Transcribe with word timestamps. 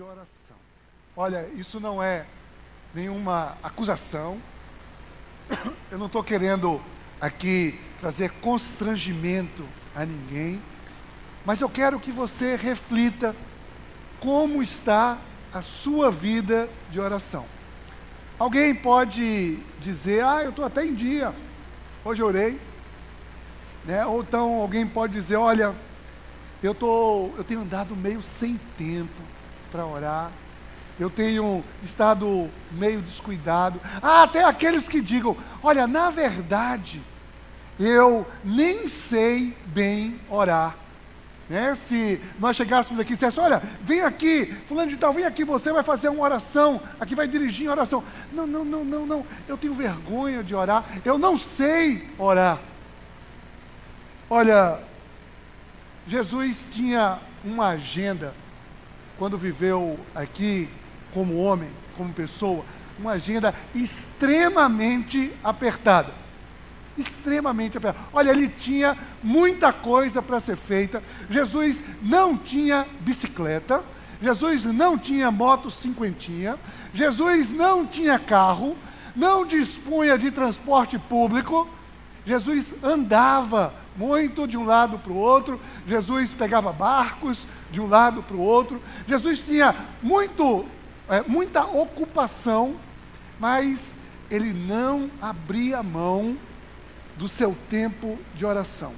de 0.00 0.04
oração. 0.04 0.56
Olha, 1.14 1.46
isso 1.54 1.78
não 1.78 2.02
é 2.02 2.24
nenhuma 2.94 3.58
acusação. 3.62 4.40
Eu 5.90 5.98
não 5.98 6.06
estou 6.06 6.24
querendo 6.24 6.80
aqui 7.20 7.78
trazer 8.00 8.30
constrangimento 8.40 9.62
a 9.94 10.06
ninguém, 10.06 10.58
mas 11.44 11.60
eu 11.60 11.68
quero 11.68 12.00
que 12.00 12.10
você 12.10 12.56
reflita 12.56 13.36
como 14.18 14.62
está 14.62 15.18
a 15.52 15.60
sua 15.60 16.10
vida 16.10 16.66
de 16.90 16.98
oração. 16.98 17.44
Alguém 18.38 18.74
pode 18.74 19.58
dizer, 19.82 20.24
ah, 20.24 20.42
eu 20.42 20.48
estou 20.48 20.64
até 20.64 20.82
em 20.82 20.94
dia, 20.94 21.34
hoje 22.02 22.22
eu 22.22 22.26
orei. 22.26 22.58
Né? 23.84 24.06
Ou 24.06 24.22
então 24.22 24.62
alguém 24.62 24.86
pode 24.86 25.12
dizer, 25.12 25.36
olha, 25.36 25.74
eu, 26.62 26.74
tô, 26.74 27.32
eu 27.36 27.44
tenho 27.44 27.60
andado 27.60 27.94
meio 27.94 28.22
sem 28.22 28.58
tempo 28.78 29.39
para 29.70 29.86
orar, 29.86 30.30
eu 30.98 31.08
tenho 31.08 31.64
estado 31.82 32.50
meio 32.70 33.00
descuidado. 33.00 33.80
Ah, 34.02 34.24
até 34.24 34.44
aqueles 34.44 34.88
que 34.88 35.00
digam: 35.00 35.36
olha, 35.62 35.86
na 35.86 36.10
verdade, 36.10 37.00
eu 37.78 38.26
nem 38.44 38.86
sei 38.86 39.56
bem 39.66 40.20
orar. 40.28 40.76
Né? 41.48 41.74
Se 41.74 42.20
nós 42.38 42.54
chegássemos 42.54 43.00
aqui 43.00 43.12
e 43.12 43.14
dissesse, 43.14 43.40
olha, 43.40 43.60
vem 43.82 44.02
aqui, 44.02 44.54
fulano 44.68 44.88
de 44.88 44.96
tal, 44.96 45.12
vem 45.12 45.24
aqui, 45.24 45.42
você 45.42 45.72
vai 45.72 45.82
fazer 45.82 46.08
uma 46.08 46.22
oração, 46.22 46.80
aqui 47.00 47.14
vai 47.14 47.26
dirigir 47.26 47.68
a 47.68 47.72
oração. 47.72 48.04
Não, 48.32 48.46
não, 48.46 48.64
não, 48.64 48.84
não, 48.84 49.04
não, 49.04 49.26
eu 49.48 49.58
tenho 49.58 49.74
vergonha 49.74 50.44
de 50.44 50.54
orar, 50.54 50.84
eu 51.04 51.18
não 51.18 51.36
sei 51.36 52.08
orar. 52.16 52.60
Olha, 54.28 54.78
Jesus 56.06 56.68
tinha 56.70 57.18
uma 57.44 57.70
agenda 57.70 58.32
quando 59.20 59.36
viveu 59.36 60.00
aqui 60.14 60.66
como 61.12 61.36
homem, 61.36 61.68
como 61.94 62.10
pessoa, 62.10 62.64
uma 62.98 63.12
agenda 63.12 63.54
extremamente 63.74 65.30
apertada. 65.44 66.10
Extremamente 66.96 67.76
apertada. 67.76 68.02
Olha, 68.14 68.30
ele 68.30 68.48
tinha 68.48 68.96
muita 69.22 69.74
coisa 69.74 70.22
para 70.22 70.40
ser 70.40 70.56
feita. 70.56 71.02
Jesus 71.28 71.84
não 72.00 72.34
tinha 72.34 72.86
bicicleta. 73.00 73.82
Jesus 74.22 74.64
não 74.64 74.96
tinha 74.96 75.30
moto 75.30 75.70
cinquentinha. 75.70 76.56
Jesus 76.94 77.52
não 77.52 77.86
tinha 77.86 78.18
carro. 78.18 78.74
Não 79.14 79.44
dispunha 79.44 80.16
de 80.16 80.30
transporte 80.30 80.98
público. 80.98 81.68
Jesus 82.24 82.82
andava 82.82 83.74
muito 83.94 84.48
de 84.48 84.56
um 84.56 84.64
lado 84.64 84.98
para 84.98 85.12
o 85.12 85.16
outro. 85.16 85.60
Jesus 85.86 86.32
pegava 86.32 86.72
barcos 86.72 87.46
de 87.70 87.80
um 87.80 87.88
lado 87.88 88.22
para 88.22 88.36
o 88.36 88.40
outro. 88.40 88.80
Jesus 89.06 89.40
tinha 89.40 89.74
muito 90.02 90.66
é, 91.10 91.22
muita 91.26 91.64
ocupação, 91.64 92.76
mas 93.40 93.96
ele 94.30 94.52
não 94.52 95.10
abria 95.20 95.82
mão 95.82 96.36
do 97.16 97.26
seu 97.26 97.56
tempo 97.68 98.16
de 98.36 98.46
oração. 98.46 98.92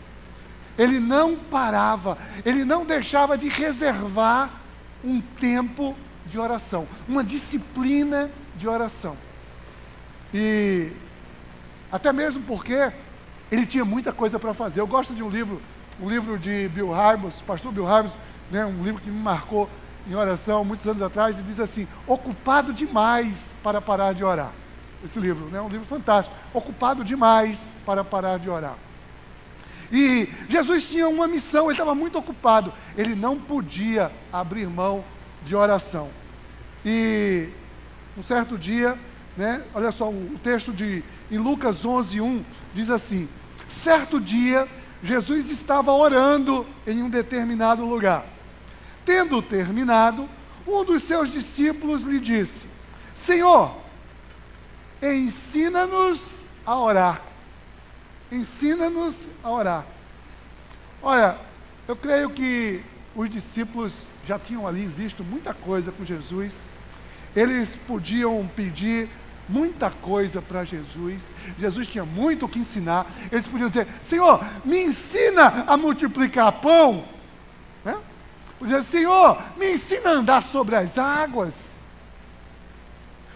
Ele 0.77 1.01
não 1.01 1.37
parava, 1.37 2.19
ele 2.45 2.67
não 2.67 2.85
deixava 2.85 3.39
de 3.39 3.49
reservar 3.49 4.51
um 5.03 5.23
tempo 5.23 5.97
de 6.27 6.39
oração, 6.39 6.87
uma 7.09 7.25
disciplina 7.25 8.31
de 8.57 8.69
oração. 8.69 9.17
E 10.35 10.93
até 11.91 12.13
mesmo 12.13 12.43
porque 12.43 12.93
ele 13.51 13.65
tinha 13.65 13.87
muita 13.87 14.13
coisa 14.13 14.39
para 14.39 14.53
fazer. 14.53 14.81
Eu 14.81 14.87
gosto 14.87 15.15
de 15.15 15.23
um 15.23 15.31
livro, 15.31 15.63
um 15.99 16.11
livro 16.11 16.39
de 16.39 16.69
Bill 16.69 16.91
Hybels, 16.91 17.41
pastor 17.47 17.73
Bill 17.73 17.87
Hybels, 17.87 18.17
né, 18.53 18.67
um 18.67 18.85
livro 18.85 19.01
que 19.01 19.11
me 19.11 19.19
marcou 19.19 19.69
em 20.07 20.15
oração 20.15 20.65
muitos 20.65 20.87
anos 20.87 21.01
atrás 21.03 21.39
e 21.39 21.43
diz 21.43 21.59
assim: 21.59 21.89
ocupado 22.07 22.73
demais 22.73 23.55
para 23.63 23.81
parar 23.81 24.13
de 24.13 24.23
orar. 24.23 24.53
Esse 25.03 25.19
livro, 25.19 25.47
né, 25.47 25.61
um 25.61 25.69
livro 25.69 25.87
fantástico. 25.87 26.37
Ocupado 26.53 27.03
demais 27.03 27.67
para 27.85 28.05
parar 28.05 28.39
de 28.39 28.49
orar. 28.49 28.77
E 29.91 30.29
Jesus 30.49 30.89
tinha 30.89 31.09
uma 31.09 31.27
missão, 31.27 31.65
ele 31.65 31.73
estava 31.73 31.95
muito 31.95 32.19
ocupado. 32.19 32.73
Ele 32.97 33.15
não 33.15 33.39
podia 33.39 34.13
abrir 34.33 34.67
mão 34.69 35.03
de 35.45 35.57
oração. 35.57 36.09
E 36.85 37.49
um 38.17 38.23
certo 38.23 38.57
dia, 38.57 38.97
né, 39.37 39.63
olha 39.75 39.91
só, 39.91 40.09
o 40.09 40.39
texto 40.43 40.73
de 40.73 41.03
em 41.31 41.39
Lucas 41.39 41.85
11, 41.85 42.21
1 42.21 42.45
diz 42.75 42.91
assim: 42.91 43.29
certo 43.69 44.21
dia, 44.21 44.69
Jesus 45.03 45.51
estava 45.51 45.91
orando 45.93 46.67
em 46.87 47.03
um 47.03 47.09
determinado 47.09 47.85
lugar. 47.85 48.25
Tendo 49.05 49.43
terminado, 49.43 50.29
um 50.67 50.85
dos 50.85 51.03
seus 51.03 51.29
discípulos 51.31 52.03
lhe 52.03 52.21
disse: 52.21 52.67
Senhor, 53.15 53.77
ensina-nos 55.03 56.43
a 56.65 56.79
orar. 56.79 57.23
Ensina-nos 58.31 59.29
a 59.43 59.51
orar. 59.51 59.87
Olha, 61.03 61.37
eu 61.87 61.97
creio 61.97 62.31
que 62.31 62.81
os 63.15 63.29
discípulos 63.29 64.07
já 64.27 64.39
tinham 64.39 64.67
ali 64.67 64.87
visto 64.87 65.25
muita 65.25 65.53
coisa 65.53 65.93
com 65.93 66.05
Jesus. 66.05 66.63
Eles 67.35 67.77
podiam 67.87 68.49
pedir 68.55 69.09
muita 69.49 69.91
coisa 69.91 70.41
para 70.41 70.65
Jesus. 70.65 71.31
Jesus 71.59 71.87
tinha 71.89 72.05
muito 72.05 72.47
o 72.47 72.49
que 72.49 72.59
ensinar. 72.59 73.07
Eles 73.31 73.47
podiam 73.47 73.69
dizer: 73.69 73.87
Senhor, 74.05 74.45
me 74.65 74.85
ensina 74.85 75.65
a 75.67 75.77
multiplicar 75.77 76.53
pão. 76.53 77.05
Dizer, 78.63 78.83
Senhor, 78.83 79.43
me 79.57 79.73
ensina 79.73 80.11
a 80.11 80.13
andar 80.15 80.43
sobre 80.43 80.77
as 80.77 80.97
águas. 80.97 81.81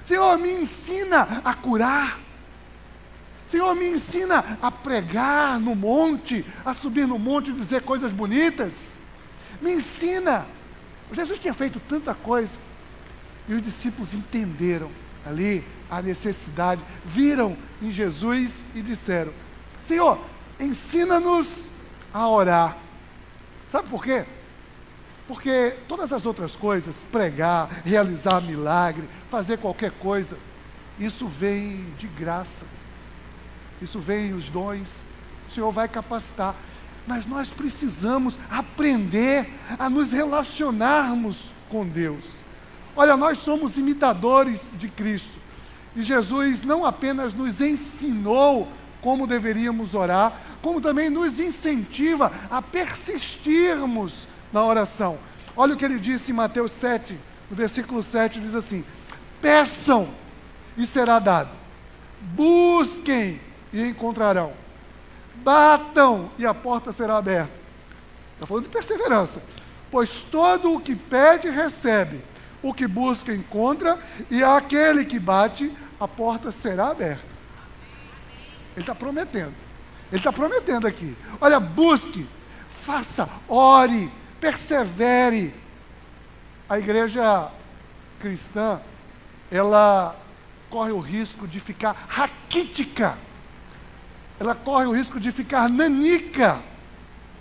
Senhor, 0.05 0.39
me 0.39 0.53
ensina 0.53 1.43
a 1.45 1.53
curar. 1.55 2.19
Senhor, 3.47 3.75
me 3.75 3.89
ensina 3.89 4.59
a 4.61 4.71
pregar 4.71 5.59
no 5.61 5.75
monte, 5.75 6.45
a 6.65 6.73
subir 6.73 7.07
no 7.07 7.19
monte 7.19 7.51
e 7.51 7.55
dizer 7.55 7.83
coisas 7.83 8.13
bonitas. 8.13 8.95
Me 9.61 9.73
ensina. 9.73 10.47
Jesus 11.13 11.39
tinha 11.39 11.55
feito 11.55 11.81
tanta 11.81 12.15
coisa. 12.15 12.59
E 13.49 13.55
os 13.55 13.63
discípulos 13.63 14.15
entenderam 14.15 14.91
ali 15.25 15.65
a 15.91 16.03
necessidade, 16.03 16.81
viram 17.05 17.57
em 17.81 17.91
Jesus 17.91 18.63
e 18.75 18.83
disseram: 18.83 19.33
Senhor, 19.85 20.21
ensina-nos 20.59 21.69
a 22.13 22.29
orar. 22.29 22.77
Sabe 23.71 23.89
por 23.89 24.03
quê? 24.03 24.25
Porque 25.27 25.75
todas 25.89 26.13
as 26.13 26.25
outras 26.25 26.55
coisas, 26.55 27.03
pregar, 27.11 27.69
realizar 27.85 28.41
milagre, 28.41 29.09
fazer 29.29 29.59
qualquer 29.59 29.91
coisa, 29.91 30.39
isso 30.99 31.27
vem 31.27 31.87
de 31.99 32.07
graça. 32.07 32.65
Isso 33.83 33.99
vem 33.99 34.33
os 34.33 34.49
dons. 34.49 35.03
O 35.49 35.53
Senhor 35.53 35.71
vai 35.73 35.89
capacitar. 35.89 36.55
Mas 37.07 37.27
nós 37.27 37.51
precisamos 37.51 38.39
aprender 38.51 39.49
a 39.79 39.91
nos 39.91 40.13
relacionarmos 40.13 41.51
com 41.69 41.87
Deus. 41.87 42.25
Olha, 42.97 43.17
nós 43.17 43.39
somos 43.39 43.77
imitadores 43.77 44.73
de 44.79 44.89
Cristo. 44.89 45.35
E 45.95 46.03
Jesus 46.03 46.63
não 46.63 46.85
apenas 46.85 47.35
nos 47.35 47.61
ensinou 47.61 48.69
como 49.01 49.27
deveríamos 49.27 49.95
orar, 49.95 50.41
como 50.63 50.81
também 50.81 51.11
nos 51.11 51.39
incentiva 51.39 52.33
a 52.51 52.61
persistirmos 52.61 54.27
na 54.57 54.65
oração. 54.65 55.19
Olha 55.55 55.75
o 55.75 55.77
que 55.77 55.85
ele 55.85 55.99
disse 55.99 56.33
em 56.33 56.35
Mateus 56.35 56.73
7, 56.73 57.19
no 57.51 57.57
versículo 57.57 58.03
7, 58.03 58.41
diz 58.41 58.55
assim: 58.55 58.83
Peçam 59.41 60.09
e 60.79 60.87
será 60.87 61.19
dado, 61.19 61.51
busquem 62.21 63.39
e 63.71 63.83
encontrarão, 63.83 64.55
batam 65.37 66.31
e 66.39 66.47
a 66.47 66.55
porta 66.55 66.91
será 66.91 67.19
aberta. 67.19 67.53
Está 68.33 68.47
falando 68.47 68.65
de 68.65 68.71
perseverança. 68.71 69.43
Pois 69.91 70.23
todo 70.23 70.75
o 70.75 70.81
que 70.81 70.97
pede, 70.97 71.51
recebe, 71.51 72.23
o 72.63 72.73
que 72.73 72.87
busca, 72.87 73.35
encontra, 73.35 73.99
e 74.31 74.43
aquele 74.43 75.05
que 75.05 75.19
bate, 75.19 75.71
a 76.01 76.09
porta 76.09 76.51
será 76.51 76.89
aberta. 76.89 77.37
Ele 78.75 78.83
está 78.83 78.95
prometendo. 78.95 79.55
Ele 80.11 80.21
está 80.21 80.33
prometendo 80.33 80.87
aqui. 80.87 81.17
Olha, 81.41 81.61
busque, 81.61 82.27
faça, 82.69 83.29
ore, 83.49 84.11
persevere. 84.41 85.55
A 86.69 86.79
igreja 86.79 87.49
cristã, 88.19 88.81
ela 89.51 90.17
corre 90.69 90.93
o 90.93 90.99
risco 90.99 91.47
de 91.47 91.61
ficar 91.61 92.07
raquítica, 92.09 93.17
ela 94.41 94.55
corre 94.55 94.87
o 94.87 94.93
risco 94.93 95.21
de 95.21 95.31
ficar 95.31 95.69
nanica, 95.69 96.61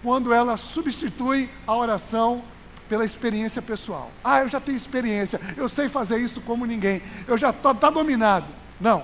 quando 0.03 0.31
ela 0.31 0.55
substitui 0.55 1.49
a 1.65 1.75
oração 1.75 2.43
pela 2.87 3.03
experiência 3.03 3.61
pessoal. 3.61 4.11
Ah, 4.23 4.41
eu 4.41 4.49
já 4.49 4.59
tenho 4.59 4.77
experiência, 4.77 5.41
eu 5.57 5.67
sei 5.67 5.89
fazer 5.89 6.19
isso 6.19 6.39
como 6.41 6.65
ninguém, 6.65 7.01
eu 7.27 7.37
já 7.37 7.49
estou 7.49 7.73
tá 7.73 7.89
dominado. 7.89 8.45
Não. 8.79 9.03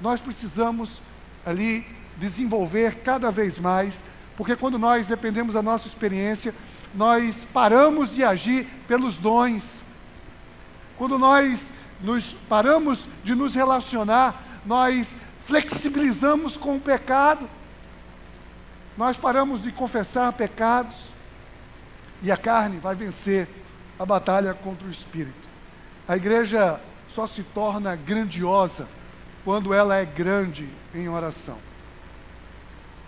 Nós 0.00 0.20
precisamos 0.20 1.00
ali 1.44 1.86
desenvolver 2.16 2.96
cada 2.96 3.30
vez 3.30 3.58
mais, 3.58 4.04
porque 4.36 4.56
quando 4.56 4.78
nós 4.78 5.06
dependemos 5.06 5.54
da 5.54 5.62
nossa 5.62 5.86
experiência, 5.86 6.54
nós 6.94 7.46
paramos 7.52 8.14
de 8.14 8.22
agir 8.22 8.66
pelos 8.86 9.16
dons. 9.16 9.82
quando 10.96 11.18
nós 11.18 11.72
nos 12.00 12.32
paramos 12.48 13.08
de 13.24 13.34
nos 13.34 13.54
relacionar, 13.54 14.60
nós 14.64 15.16
flexibilizamos 15.44 16.56
com 16.56 16.76
o 16.76 16.80
pecado, 16.80 17.48
nós 18.96 19.16
paramos 19.16 19.62
de 19.62 19.72
confessar 19.72 20.32
pecados, 20.32 21.08
e 22.22 22.30
a 22.30 22.36
carne 22.36 22.78
vai 22.78 22.94
vencer 22.94 23.48
a 23.98 24.06
batalha 24.06 24.54
contra 24.54 24.86
o 24.86 24.90
espírito. 24.90 25.48
A 26.06 26.16
igreja 26.16 26.80
só 27.08 27.26
se 27.26 27.42
torna 27.42 27.96
grandiosa 27.96 28.88
quando 29.44 29.74
ela 29.74 29.96
é 29.96 30.04
grande 30.04 30.68
em 30.94 31.08
oração. 31.08 31.58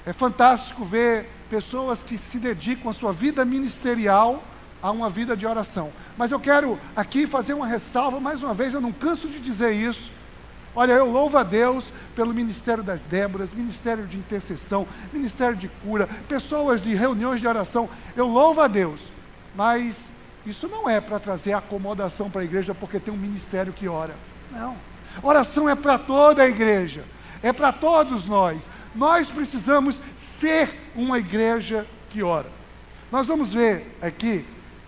É 0.04 0.12
fantástico 0.12 0.84
ver 0.84 1.28
pessoas 1.50 2.02
que 2.02 2.18
se 2.18 2.38
dedicam 2.38 2.90
a 2.90 2.92
sua 2.92 3.12
vida 3.12 3.44
ministerial 3.44 4.42
a 4.82 4.90
uma 4.90 5.08
vida 5.08 5.36
de 5.36 5.46
oração. 5.46 5.90
Mas 6.16 6.30
eu 6.30 6.38
quero 6.38 6.78
aqui 6.94 7.26
fazer 7.26 7.54
uma 7.54 7.66
ressalva, 7.66 8.20
mais 8.20 8.42
uma 8.42 8.54
vez, 8.54 8.74
eu 8.74 8.80
não 8.80 8.92
canso 8.92 9.28
de 9.28 9.40
dizer 9.40 9.72
isso. 9.72 10.12
Olha, 10.74 10.92
eu 10.92 11.10
louvo 11.10 11.38
a 11.38 11.42
Deus 11.42 11.90
pelo 12.14 12.34
ministério 12.34 12.84
das 12.84 13.02
Déboras, 13.02 13.52
ministério 13.52 14.06
de 14.06 14.18
intercessão, 14.18 14.86
ministério 15.12 15.56
de 15.56 15.68
cura, 15.68 16.06
pessoas 16.28 16.82
de 16.82 16.94
reuniões 16.94 17.40
de 17.40 17.48
oração. 17.48 17.88
Eu 18.14 18.26
louvo 18.26 18.60
a 18.60 18.68
Deus, 18.68 19.10
mas 19.54 20.12
isso 20.44 20.68
não 20.68 20.88
é 20.88 21.00
para 21.00 21.18
trazer 21.18 21.54
acomodação 21.54 22.30
para 22.30 22.42
a 22.42 22.44
igreja 22.44 22.74
porque 22.74 23.00
tem 23.00 23.12
um 23.12 23.16
ministério 23.16 23.72
que 23.72 23.88
ora. 23.88 24.14
Não. 24.52 24.76
Oração 25.22 25.66
é 25.66 25.74
para 25.74 25.98
toda 25.98 26.42
a 26.42 26.48
igreja, 26.48 27.04
é 27.42 27.52
para 27.52 27.72
todos 27.72 28.28
nós. 28.28 28.70
Nós 28.96 29.30
precisamos 29.30 30.00
ser 30.16 30.74
uma 30.94 31.18
igreja 31.18 31.86
que 32.10 32.22
ora. 32.22 32.50
Nós 33.12 33.26
vamos 33.26 33.52
ver 33.52 33.96
aqui, 34.00 34.44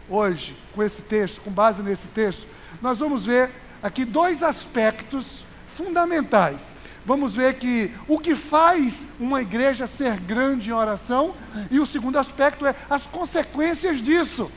hoje, 0.09 0.57
com 0.75 0.83
esse 0.83 1.03
texto, 1.03 1.43
com 1.43 1.51
base 1.51 1.83
nesse 1.83 2.07
texto, 2.09 2.47
nós 2.81 2.99
vamos 2.99 3.27
ver 3.27 3.51
aqui 3.83 4.05
dois 4.05 4.43
aspectos 4.43 5.45
fundamentais. 5.77 6.75
Vamos 7.05 7.37
ver 7.37 7.55
que 7.55 7.95
o 8.07 8.19
que 8.19 8.35
faz 8.35 9.07
uma 9.21 9.43
igreja 9.43 9.87
ser 9.87 10.19
grande 10.21 10.71
em 10.71 10.73
oração, 10.73 11.35
e 11.71 11.79
o 11.79 11.87
segundo 11.87 12.19
aspecto 12.19 12.67
é 12.67 12.75
as 12.89 13.07
consequências 13.07 14.01
disso 14.01 14.51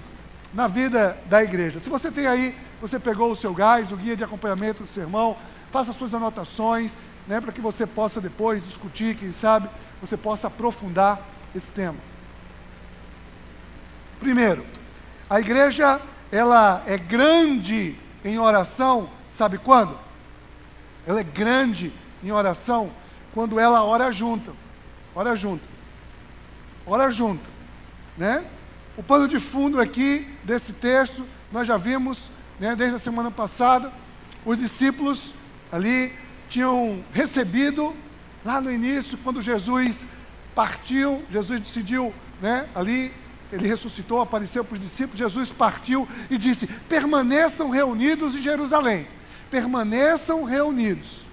na 0.54 0.68
vida 0.68 1.18
da 1.28 1.44
igreja. 1.44 1.80
Se 1.80 1.90
você 1.90 2.10
tem 2.10 2.26
aí, 2.26 2.56
você 2.82 3.00
pegou 3.00 3.32
o 3.32 3.36
seu 3.36 3.54
gás, 3.54 3.92
o 3.92 3.96
guia 3.98 4.16
de 4.16 4.24
acompanhamento 4.24 4.84
do 4.84 4.90
sermão, 4.90 5.38
faça 5.72 5.94
suas 5.94 6.14
anotações, 6.14 6.98
né, 7.32 7.40
para 7.40 7.54
que 7.54 7.62
você 7.62 7.88
possa 7.88 8.20
depois 8.20 8.66
discutir, 8.66 9.16
quem 9.16 9.32
sabe, 9.32 9.70
você 10.02 10.18
possa 10.18 10.48
aprofundar 10.48 11.18
esse 11.56 11.72
tema. 11.72 11.96
Primeiro, 14.20 14.66
a 15.30 15.40
igreja 15.40 16.02
ela 16.30 16.84
é 16.86 16.98
grande 16.98 17.96
em 18.26 18.38
oração, 18.38 19.10
sabe 19.30 19.58
quando? 19.58 19.98
Ela 21.08 21.22
é 21.22 21.24
grande 21.24 21.94
em 22.22 22.34
oração 22.34 22.92
quando 23.34 23.58
ela 23.58 23.82
ora 23.82 24.12
junto. 24.12 24.54
Ora 25.16 25.34
junto. 25.34 25.64
Ora 26.86 27.10
junto, 27.10 27.50
né? 28.18 28.44
O 28.98 29.04
pano 29.04 29.26
de 29.26 29.40
fundo 29.40 29.80
aqui 29.80 30.28
desse 30.44 30.74
texto, 30.74 31.26
nós 31.50 31.66
já 31.66 31.78
vimos, 31.78 32.30
né, 32.60 32.76
desde 32.76 32.98
a 32.98 33.00
semana 33.00 33.32
passada, 33.32 33.90
os 34.46 34.58
discípulos 34.58 35.34
ali 35.72 36.14
tinham 36.52 37.02
recebido, 37.14 37.96
lá 38.44 38.60
no 38.60 38.70
início, 38.70 39.18
quando 39.24 39.42
Jesus 39.42 40.06
partiu, 40.54 41.24
Jesus 41.32 41.62
decidiu, 41.62 42.14
né, 42.42 42.68
ali, 42.76 43.10
ele 43.54 43.68
ressuscitou, 43.68 44.20
apareceu 44.20 44.64
para 44.64 44.76
os 44.76 44.82
discípulos, 44.82 45.18
Jesus 45.18 45.50
partiu 45.50 46.08
e 46.30 46.38
disse: 46.38 46.68
permaneçam 46.68 47.70
reunidos 47.70 48.36
em 48.36 48.42
Jerusalém, 48.42 49.08
permaneçam 49.50 50.44
reunidos, 50.44 51.26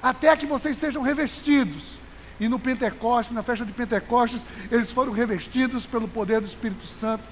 até 0.00 0.34
que 0.36 0.46
vocês 0.46 0.76
sejam 0.76 1.02
revestidos. 1.02 1.98
E 2.38 2.48
no 2.48 2.58
Pentecostes, 2.58 3.34
na 3.34 3.42
festa 3.42 3.66
de 3.66 3.72
Pentecostes, 3.72 4.46
eles 4.70 4.90
foram 4.90 5.12
revestidos 5.12 5.84
pelo 5.84 6.08
poder 6.08 6.40
do 6.40 6.46
Espírito 6.46 6.86
Santo. 6.86 7.22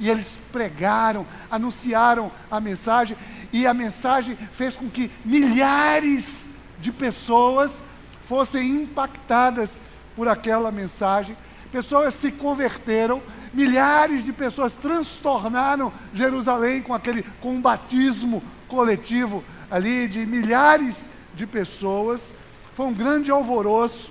E 0.00 0.08
eles 0.08 0.38
pregaram, 0.50 1.26
anunciaram 1.50 2.32
a 2.50 2.58
mensagem, 2.58 3.18
e 3.52 3.66
a 3.66 3.74
mensagem 3.74 4.36
fez 4.52 4.74
com 4.74 4.88
que 4.88 5.10
milhares 5.24 6.48
de 6.86 6.92
pessoas 6.92 7.84
fossem 8.26 8.82
impactadas 8.82 9.82
por 10.14 10.28
aquela 10.28 10.70
mensagem. 10.70 11.36
Pessoas 11.72 12.14
se 12.14 12.30
converteram, 12.30 13.20
milhares 13.52 14.24
de 14.24 14.32
pessoas 14.32 14.76
transtornaram 14.76 15.92
Jerusalém 16.14 16.80
com 16.80 16.94
aquele 16.94 17.24
com 17.40 17.54
um 17.54 17.60
batismo 17.60 18.40
coletivo 18.68 19.42
ali 19.68 20.06
de 20.06 20.24
milhares 20.24 21.10
de 21.34 21.44
pessoas. 21.44 22.32
Foi 22.76 22.86
um 22.86 22.94
grande 22.94 23.32
alvoroço. 23.32 24.08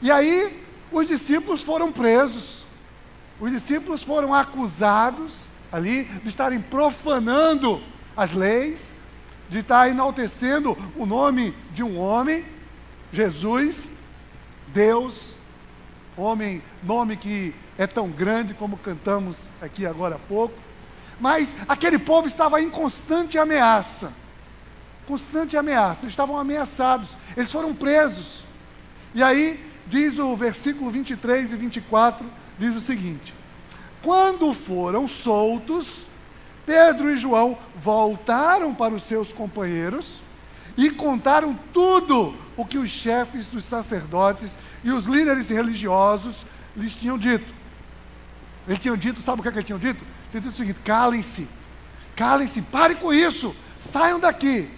E 0.00 0.10
aí 0.10 0.64
os 0.90 1.06
discípulos 1.06 1.62
foram 1.62 1.92
presos. 1.92 2.64
Os 3.38 3.50
discípulos 3.50 4.02
foram 4.02 4.32
acusados 4.32 5.42
ali 5.70 6.04
de 6.04 6.30
estarem 6.30 6.58
profanando 6.58 7.82
as 8.16 8.32
leis, 8.32 8.94
de 9.48 9.58
estar 9.58 9.88
enaltecendo 9.88 10.76
o 10.96 11.06
nome 11.06 11.54
de 11.72 11.82
um 11.82 11.98
homem, 11.98 12.44
Jesus, 13.12 13.88
Deus, 14.68 15.34
homem, 16.16 16.62
nome 16.82 17.16
que 17.16 17.54
é 17.78 17.86
tão 17.86 18.10
grande 18.10 18.54
como 18.54 18.76
cantamos 18.76 19.48
aqui 19.62 19.86
agora 19.86 20.16
há 20.16 20.18
pouco. 20.18 20.54
Mas 21.20 21.54
aquele 21.68 21.98
povo 21.98 22.28
estava 22.28 22.60
em 22.60 22.70
constante 22.70 23.38
ameaça. 23.38 24.12
Constante 25.06 25.56
ameaça. 25.56 26.04
Eles 26.04 26.12
estavam 26.12 26.36
ameaçados. 26.38 27.16
Eles 27.36 27.50
foram 27.50 27.74
presos. 27.74 28.44
E 29.14 29.22
aí, 29.22 29.64
diz 29.86 30.18
o 30.18 30.36
versículo 30.36 30.90
23 30.90 31.52
e 31.52 31.56
24, 31.56 32.26
diz 32.58 32.76
o 32.76 32.80
seguinte: 32.80 33.34
Quando 34.02 34.52
foram 34.52 35.08
soltos, 35.08 36.06
Pedro 36.68 37.10
e 37.10 37.16
João 37.16 37.56
voltaram 37.76 38.74
para 38.74 38.92
os 38.92 39.02
seus 39.02 39.32
companheiros 39.32 40.20
e 40.76 40.90
contaram 40.90 41.58
tudo 41.72 42.34
o 42.58 42.66
que 42.66 42.76
os 42.76 42.90
chefes 42.90 43.48
dos 43.48 43.64
sacerdotes 43.64 44.58
e 44.84 44.90
os 44.90 45.06
líderes 45.06 45.48
religiosos 45.48 46.44
lhes 46.76 46.94
tinham 46.94 47.16
dito. 47.16 47.50
Eles 48.66 48.80
tinham 48.80 48.98
dito, 48.98 49.22
sabe 49.22 49.40
o 49.40 49.42
que, 49.42 49.48
é 49.48 49.52
que 49.52 49.56
eles 49.56 49.66
tinham 49.66 49.78
dito? 49.78 50.04
Tinham 50.30 50.42
dito 50.42 50.52
o 50.52 50.56
seguinte: 50.56 50.80
calem-se, 50.84 51.48
calem-se, 52.14 52.60
parem 52.60 52.98
com 52.98 53.14
isso, 53.14 53.56
saiam 53.80 54.20
daqui. 54.20 54.68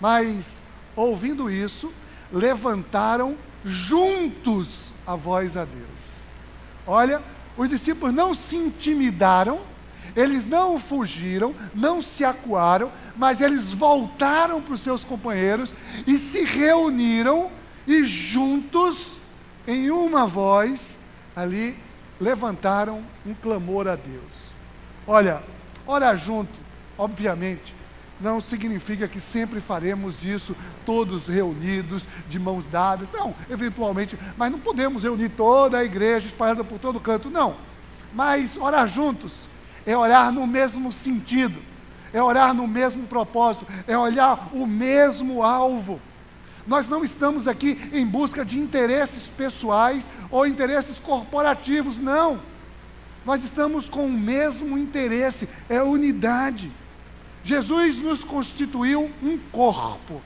Mas, 0.00 0.62
ouvindo 0.94 1.50
isso, 1.50 1.92
levantaram 2.32 3.34
juntos 3.64 4.92
a 5.04 5.16
voz 5.16 5.56
a 5.56 5.64
Deus. 5.64 6.20
Olha, 6.86 7.20
os 7.56 7.68
discípulos 7.68 8.14
não 8.14 8.32
se 8.32 8.54
intimidaram 8.54 9.73
eles 10.16 10.46
não 10.46 10.78
fugiram, 10.78 11.54
não 11.74 12.00
se 12.00 12.24
acuaram, 12.24 12.90
mas 13.16 13.40
eles 13.40 13.72
voltaram 13.72 14.60
para 14.60 14.74
os 14.74 14.80
seus 14.80 15.04
companheiros 15.04 15.74
e 16.06 16.18
se 16.18 16.44
reuniram 16.44 17.50
e 17.86 18.04
juntos, 18.04 19.18
em 19.66 19.90
uma 19.90 20.26
voz, 20.26 21.00
ali, 21.34 21.76
levantaram 22.20 23.02
um 23.26 23.34
clamor 23.34 23.88
a 23.88 23.96
Deus. 23.96 24.54
Olha, 25.06 25.42
ora 25.86 26.14
junto, 26.16 26.52
obviamente, 26.96 27.74
não 28.20 28.40
significa 28.40 29.08
que 29.08 29.20
sempre 29.20 29.60
faremos 29.60 30.24
isso 30.24 30.56
todos 30.86 31.26
reunidos, 31.26 32.06
de 32.28 32.38
mãos 32.38 32.64
dadas. 32.66 33.10
Não, 33.10 33.34
eventualmente, 33.50 34.18
mas 34.36 34.50
não 34.50 34.58
podemos 34.58 35.02
reunir 35.02 35.30
toda 35.30 35.78
a 35.78 35.84
igreja 35.84 36.28
espalhada 36.28 36.62
por 36.62 36.78
todo 36.78 37.00
canto, 37.00 37.28
não. 37.28 37.56
Mas 38.14 38.56
orar 38.56 38.86
juntos 38.86 39.48
é 39.86 39.96
orar 39.96 40.32
no 40.32 40.46
mesmo 40.46 40.90
sentido, 40.90 41.60
é 42.12 42.22
orar 42.22 42.54
no 42.54 42.66
mesmo 42.66 43.06
propósito, 43.06 43.66
é 43.86 43.96
olhar 43.96 44.48
o 44.52 44.66
mesmo 44.66 45.42
alvo. 45.42 46.00
Nós 46.66 46.88
não 46.88 47.04
estamos 47.04 47.46
aqui 47.46 47.78
em 47.92 48.06
busca 48.06 48.44
de 48.44 48.58
interesses 48.58 49.26
pessoais 49.26 50.08
ou 50.30 50.46
interesses 50.46 50.98
corporativos, 50.98 51.98
não. 51.98 52.40
Nós 53.24 53.42
estamos 53.44 53.88
com 53.88 54.06
o 54.06 54.12
mesmo 54.12 54.78
interesse, 54.78 55.48
é 55.68 55.82
unidade. 55.82 56.70
Jesus 57.42 57.98
nos 57.98 58.24
constituiu 58.24 59.10
um 59.22 59.38
corpo. 59.52 60.22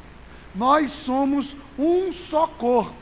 Nós 0.54 0.90
somos 0.90 1.56
um 1.78 2.12
só 2.12 2.46
corpo 2.46 2.94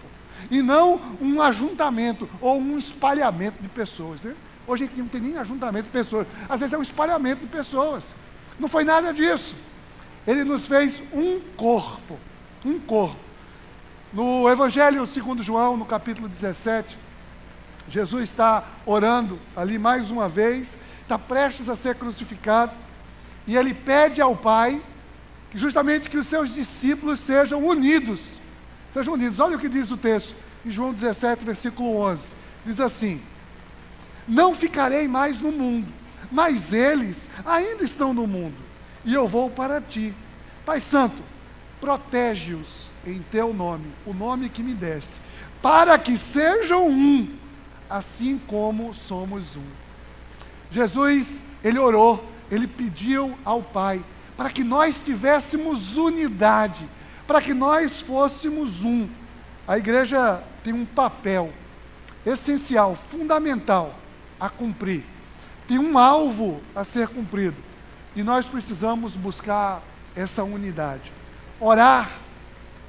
e 0.50 0.62
não 0.62 1.00
um 1.20 1.40
ajuntamento 1.40 2.28
ou 2.40 2.58
um 2.58 2.78
espalhamento 2.78 3.62
de 3.62 3.68
pessoas. 3.68 4.22
Né? 4.22 4.34
Hoje 4.66 4.84
aqui 4.84 4.98
não 5.00 5.08
tem 5.08 5.20
nem 5.20 5.38
ajuntamento 5.38 5.84
de 5.84 5.92
pessoas. 5.92 6.26
Às 6.48 6.60
vezes 6.60 6.72
é 6.72 6.78
um 6.78 6.82
espalhamento 6.82 7.42
de 7.42 7.46
pessoas. 7.46 8.12
Não 8.58 8.68
foi 8.68 8.84
nada 8.84 9.12
disso. 9.12 9.54
Ele 10.26 10.42
nos 10.42 10.66
fez 10.66 11.02
um 11.12 11.40
corpo. 11.56 12.18
Um 12.64 12.78
corpo. 12.80 13.16
No 14.12 14.48
Evangelho 14.48 15.06
segundo 15.06 15.42
João, 15.42 15.76
no 15.76 15.84
capítulo 15.84 16.28
17, 16.28 16.98
Jesus 17.88 18.24
está 18.24 18.64
orando 18.84 19.38
ali 19.54 19.78
mais 19.78 20.10
uma 20.10 20.28
vez, 20.28 20.76
está 21.02 21.18
prestes 21.18 21.68
a 21.68 21.76
ser 21.76 21.94
crucificado. 21.94 22.72
e 23.46 23.56
ele 23.56 23.72
pede 23.72 24.20
ao 24.20 24.34
Pai 24.34 24.82
justamente 25.54 26.10
que 26.10 26.18
os 26.18 26.26
seus 26.26 26.52
discípulos 26.52 27.20
sejam 27.20 27.64
unidos. 27.64 28.40
Sejam 28.92 29.14
unidos. 29.14 29.38
Olha 29.38 29.56
o 29.56 29.60
que 29.60 29.68
diz 29.68 29.90
o 29.90 29.96
texto, 29.96 30.34
em 30.64 30.70
João 30.70 30.92
17, 30.92 31.44
versículo 31.44 31.96
11. 31.98 32.32
Diz 32.64 32.80
assim: 32.80 33.20
Não 34.26 34.54
ficarei 34.54 35.06
mais 35.06 35.40
no 35.40 35.52
mundo, 35.52 35.86
mas 36.30 36.72
eles 36.72 37.30
ainda 37.44 37.84
estão 37.84 38.12
no 38.12 38.26
mundo, 38.26 38.56
e 39.04 39.14
eu 39.14 39.28
vou 39.28 39.48
para 39.48 39.80
ti. 39.80 40.12
Pai 40.64 40.80
Santo, 40.80 41.16
protege-os 41.80 42.88
em 43.06 43.22
teu 43.30 43.54
nome, 43.54 43.86
o 44.04 44.12
nome 44.12 44.48
que 44.48 44.62
me 44.62 44.74
deste, 44.74 45.20
para 45.62 45.96
que 45.98 46.18
sejam 46.18 46.88
um, 46.88 47.28
assim 47.88 48.40
como 48.48 48.92
somos 48.94 49.54
um. 49.54 49.64
Jesus, 50.72 51.38
ele 51.62 51.78
orou, 51.78 52.24
ele 52.50 52.66
pediu 52.66 53.36
ao 53.44 53.62
Pai 53.62 54.02
para 54.36 54.50
que 54.50 54.64
nós 54.64 55.02
tivéssemos 55.04 55.96
unidade, 55.96 56.86
para 57.26 57.40
que 57.40 57.54
nós 57.54 58.00
fôssemos 58.00 58.82
um. 58.82 59.08
A 59.66 59.78
igreja 59.78 60.42
tem 60.62 60.72
um 60.72 60.84
papel 60.84 61.52
essencial, 62.24 62.94
fundamental 62.94 63.94
a 64.40 64.48
cumprir. 64.48 65.04
Tem 65.66 65.78
um 65.78 65.98
alvo 65.98 66.60
a 66.74 66.84
ser 66.84 67.08
cumprido. 67.08 67.56
E 68.14 68.22
nós 68.22 68.46
precisamos 68.46 69.16
buscar 69.16 69.82
essa 70.14 70.42
unidade. 70.44 71.12
Orar 71.60 72.10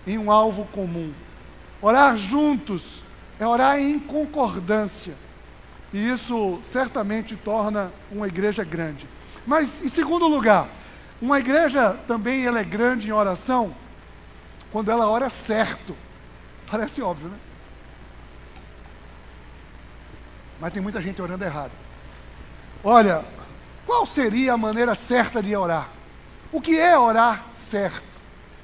em 0.06 0.18
um 0.18 0.32
alvo 0.32 0.66
comum. 0.66 1.12
Orar 1.82 2.16
juntos 2.18 3.01
é 3.39 3.46
orar 3.46 3.80
em 3.80 4.00
concordância. 4.00 5.16
E 5.94 6.10
isso 6.10 6.60
certamente 6.63 7.36
torna 7.36 7.92
uma 8.12 8.27
igreja 8.27 8.63
grande. 8.63 9.08
Mas, 9.46 9.84
em 9.84 9.88
segundo 9.88 10.27
lugar, 10.27 10.68
uma 11.22 11.39
igreja 11.39 11.98
também 12.08 12.46
ela 12.46 12.60
é 12.60 12.63
grande 12.63 13.08
em 13.08 13.12
oração 13.12 13.74
quando 14.72 14.92
ela 14.92 15.08
ora 15.08 15.30
certo. 15.30 15.96
Parece 16.70 17.01
óbvio, 17.01 17.30
né? 17.30 17.38
Mas 20.60 20.74
tem 20.74 20.82
muita 20.82 21.02
gente 21.02 21.22
orando 21.22 21.44
errado. 21.44 21.72
Olha, 22.84 23.24
qual 23.86 24.06
seria 24.06 24.54
a 24.54 24.58
maneira 24.58 24.96
certa 24.96 25.42
de 25.42 25.56
orar? 25.56 25.90
O 26.52 26.62
que 26.62 26.80
é 26.80 26.98
orar 26.98 27.46
certo? 27.54 28.18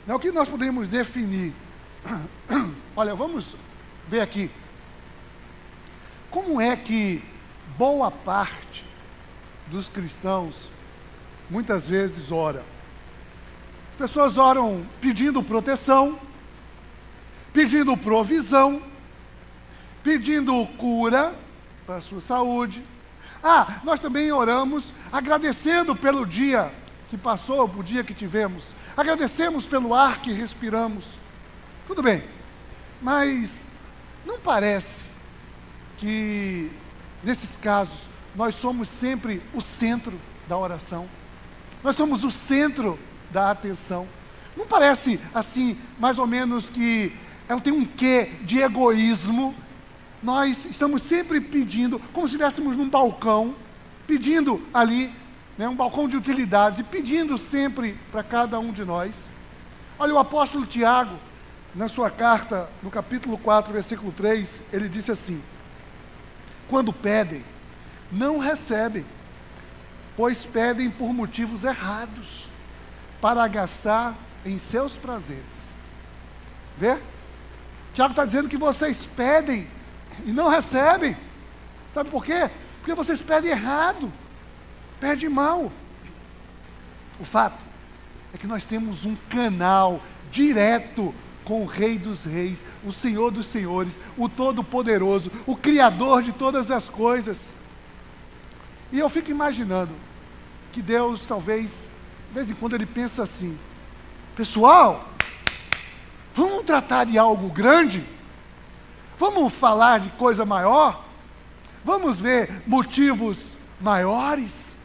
Não, 0.05 0.15
o 0.15 0.19
que 0.19 0.31
nós 0.31 0.49
podemos 0.49 0.87
definir? 0.87 1.53
Olha, 2.95 3.15
vamos 3.15 3.55
ver 4.07 4.21
aqui. 4.21 4.49
Como 6.29 6.59
é 6.59 6.75
que 6.75 7.23
boa 7.77 8.09
parte 8.09 8.85
dos 9.67 9.87
cristãos 9.87 10.67
muitas 11.49 11.87
vezes 11.87 12.31
ora? 12.31 12.63
As 13.91 13.97
pessoas 13.97 14.37
oram 14.37 14.85
pedindo 14.99 15.43
proteção, 15.43 16.19
pedindo 17.53 17.95
provisão, 17.95 18.81
pedindo 20.03 20.65
cura 20.77 21.33
para 21.85 21.97
a 21.97 22.01
sua 22.01 22.21
saúde. 22.21 22.83
Ah, 23.43 23.81
nós 23.83 23.99
também 23.99 24.31
oramos 24.31 24.93
agradecendo 25.11 25.95
pelo 25.95 26.25
dia 26.25 26.71
que 27.09 27.17
passou, 27.17 27.69
o 27.77 27.83
dia 27.83 28.03
que 28.03 28.13
tivemos. 28.13 28.73
Agradecemos 28.95 29.65
pelo 29.65 29.93
ar 29.93 30.21
que 30.21 30.31
respiramos. 30.31 31.05
Tudo 31.85 32.01
bem, 32.01 32.23
mas 33.01 33.69
não 34.25 34.39
parece 34.39 35.07
que 35.97 36.71
nesses 37.23 37.57
casos 37.57 38.07
nós 38.35 38.55
somos 38.55 38.87
sempre 38.87 39.41
o 39.53 39.61
centro 39.61 40.19
da 40.47 40.57
oração. 40.57 41.07
Nós 41.83 41.95
somos 41.95 42.23
o 42.23 42.31
centro 42.31 42.97
da 43.29 43.51
atenção. 43.51 44.07
Não 44.55 44.65
parece 44.65 45.19
assim, 45.33 45.77
mais 45.99 46.17
ou 46.17 46.25
menos 46.25 46.69
que 46.69 47.13
ela 47.47 47.59
tem 47.59 47.73
um 47.73 47.85
quê 47.85 48.31
de 48.43 48.59
egoísmo? 48.59 49.53
Nós 50.23 50.63
estamos 50.65 51.01
sempre 51.01 51.41
pedindo, 51.41 51.99
como 52.13 52.27
se 52.27 52.35
estivéssemos 52.35 52.77
num 52.77 52.87
balcão, 52.87 53.53
pedindo 54.07 54.61
ali, 54.73 55.13
né, 55.57 55.67
um 55.67 55.75
balcão 55.75 56.07
de 56.07 56.15
utilidades, 56.15 56.79
e 56.79 56.83
pedindo 56.83 57.37
sempre 57.37 57.97
para 58.09 58.23
cada 58.23 58.57
um 58.57 58.71
de 58.71 58.85
nós. 58.85 59.27
Olha, 59.99 60.13
o 60.13 60.19
apóstolo 60.19 60.65
Tiago, 60.65 61.17
na 61.75 61.89
sua 61.89 62.09
carta, 62.09 62.69
no 62.81 62.89
capítulo 62.89 63.37
4, 63.37 63.73
versículo 63.73 64.13
3, 64.13 64.61
ele 64.71 64.87
disse 64.87 65.11
assim: 65.11 65.41
quando 66.69 66.93
pedem, 66.93 67.43
não 68.09 68.37
recebem, 68.37 69.05
pois 70.15 70.45
pedem 70.45 70.89
por 70.89 71.13
motivos 71.13 71.65
errados, 71.65 72.47
para 73.19 73.45
gastar 73.47 74.15
em 74.45 74.57
seus 74.57 74.95
prazeres. 74.95 75.73
Vê? 76.77 76.97
Tiago 77.93 78.11
está 78.13 78.25
dizendo 78.25 78.49
que 78.49 78.57
vocês 78.57 79.05
pedem 79.05 79.67
e 80.25 80.31
não 80.31 80.47
recebem. 80.47 81.15
Sabe 81.93 82.09
por 82.09 82.25
quê? 82.25 82.49
Porque 82.79 82.93
vocês 82.93 83.21
pedem 83.21 83.51
errado, 83.51 84.11
pedem 84.99 85.29
mal. 85.29 85.71
O 87.19 87.25
fato 87.25 87.63
é 88.33 88.37
que 88.37 88.47
nós 88.47 88.65
temos 88.65 89.05
um 89.05 89.15
canal 89.29 90.01
direto 90.31 91.13
com 91.45 91.61
o 91.61 91.65
Rei 91.65 91.97
dos 91.97 92.23
Reis, 92.23 92.65
o 92.83 92.91
Senhor 92.91 93.31
dos 93.31 93.45
Senhores, 93.45 93.99
o 94.17 94.27
Todo-Poderoso, 94.27 95.31
o 95.45 95.55
Criador 95.55 96.23
de 96.23 96.31
todas 96.31 96.71
as 96.71 96.89
coisas. 96.89 97.53
E 98.91 98.99
eu 98.99 99.09
fico 99.09 99.31
imaginando 99.31 99.91
que 100.71 100.81
Deus, 100.81 101.25
talvez, 101.25 101.91
de 102.29 102.33
vez 102.33 102.49
em 102.49 102.53
quando, 102.53 102.73
ele 102.73 102.85
pensa 102.85 103.23
assim: 103.23 103.57
pessoal, 104.35 105.09
vamos 106.33 106.65
tratar 106.65 107.05
de 107.05 107.17
algo 107.17 107.49
grande? 107.49 108.05
Vamos 109.19 109.53
falar 109.53 109.99
de 109.99 110.09
coisa 110.11 110.45
maior? 110.45 111.03
Vamos 111.83 112.19
ver 112.19 112.63
motivos 112.65 113.55
maiores? 113.79 114.77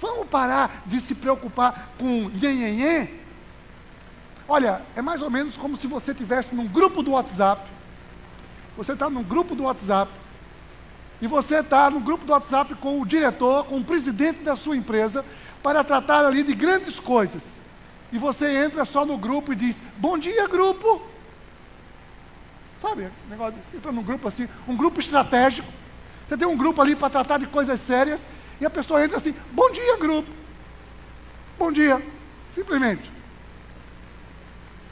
Vamos 0.00 0.26
parar 0.28 0.82
de 0.86 1.00
se 1.00 1.14
preocupar 1.14 1.92
com 1.98 2.28
nhenhenhê? 2.28 3.08
Olha, 4.48 4.82
é 4.96 5.00
mais 5.00 5.22
ou 5.22 5.30
menos 5.30 5.56
como 5.56 5.76
se 5.76 5.86
você 5.86 6.12
tivesse 6.12 6.54
num 6.54 6.66
grupo 6.66 7.02
do 7.02 7.12
WhatsApp. 7.12 7.68
Você 8.76 8.92
está 8.92 9.08
num 9.08 9.22
grupo 9.22 9.54
do 9.54 9.64
WhatsApp. 9.64 10.10
E 11.20 11.26
você 11.26 11.60
está 11.60 11.88
no 11.88 12.00
grupo 12.00 12.24
do 12.24 12.32
WhatsApp 12.32 12.74
com 12.74 13.00
o 13.00 13.06
diretor, 13.06 13.64
com 13.66 13.78
o 13.78 13.84
presidente 13.84 14.40
da 14.40 14.56
sua 14.56 14.76
empresa, 14.76 15.24
para 15.62 15.84
tratar 15.84 16.26
ali 16.26 16.42
de 16.42 16.54
grandes 16.54 16.98
coisas. 16.98 17.62
E 18.12 18.18
você 18.18 18.64
entra 18.64 18.84
só 18.84 19.06
no 19.06 19.16
grupo 19.16 19.52
e 19.52 19.56
diz: 19.56 19.80
Bom 19.96 20.18
dia, 20.18 20.48
grupo. 20.48 21.00
Sabe, 22.82 23.08
negócio, 23.30 23.54
você 23.62 23.76
entra 23.76 23.92
num 23.92 24.02
grupo 24.02 24.26
assim, 24.26 24.48
um 24.66 24.76
grupo 24.76 24.98
estratégico. 24.98 25.72
Você 26.28 26.36
tem 26.36 26.48
um 26.48 26.56
grupo 26.56 26.82
ali 26.82 26.96
para 26.96 27.08
tratar 27.08 27.38
de 27.38 27.46
coisas 27.46 27.80
sérias. 27.80 28.28
E 28.60 28.66
a 28.66 28.70
pessoa 28.70 29.04
entra 29.04 29.18
assim: 29.18 29.32
Bom 29.52 29.70
dia, 29.70 29.96
grupo. 29.98 30.28
Bom 31.56 31.70
dia. 31.70 32.04
Simplesmente. 32.52 33.08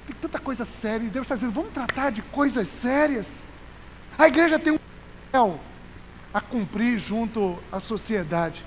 Tem 0.06 0.14
tanta 0.20 0.38
coisa 0.38 0.64
séria. 0.64 1.04
E 1.04 1.11
Deus 1.11 1.25
está 1.25 1.35
dizendo: 1.35 1.50
vamos 1.50 1.73
tratar 1.73 2.11
de 2.11 2.23
coisas 2.23 2.68
sérias. 2.68 3.42
A 4.16 4.28
igreja 4.28 4.56
tem 4.56 4.75
um 4.75 4.78
papel 5.32 5.59
a 6.32 6.40
cumprir 6.40 6.97
junto 6.97 7.59
à 7.73 7.80
sociedade. 7.80 8.64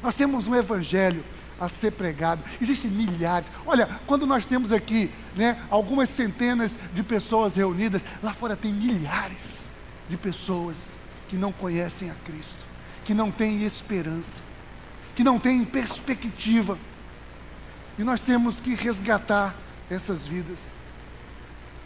Nós 0.00 0.14
temos 0.14 0.46
um 0.46 0.54
evangelho 0.54 1.24
a 1.62 1.68
ser 1.68 1.92
pregado. 1.92 2.42
Existem 2.60 2.90
milhares. 2.90 3.48
Olha, 3.64 3.88
quando 4.04 4.26
nós 4.26 4.44
temos 4.44 4.72
aqui, 4.72 5.08
né, 5.36 5.62
algumas 5.70 6.08
centenas 6.08 6.76
de 6.92 7.04
pessoas 7.04 7.54
reunidas, 7.54 8.04
lá 8.20 8.32
fora 8.32 8.56
tem 8.56 8.72
milhares 8.72 9.68
de 10.08 10.16
pessoas 10.16 10.96
que 11.28 11.36
não 11.36 11.52
conhecem 11.52 12.10
a 12.10 12.14
Cristo, 12.24 12.58
que 13.04 13.14
não 13.14 13.30
têm 13.30 13.62
esperança, 13.62 14.40
que 15.14 15.22
não 15.22 15.38
têm 15.38 15.64
perspectiva. 15.64 16.76
E 17.96 18.02
nós 18.02 18.22
temos 18.22 18.60
que 18.60 18.74
resgatar 18.74 19.54
essas 19.88 20.26
vidas. 20.26 20.74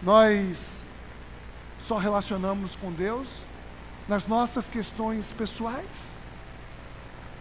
Nós 0.03 0.87
só 1.81 1.99
relacionamos 1.99 2.75
com 2.77 2.91
Deus 2.91 3.29
nas 4.09 4.27
nossas 4.27 4.71
questões 4.71 5.33
pessoais. 5.37 6.16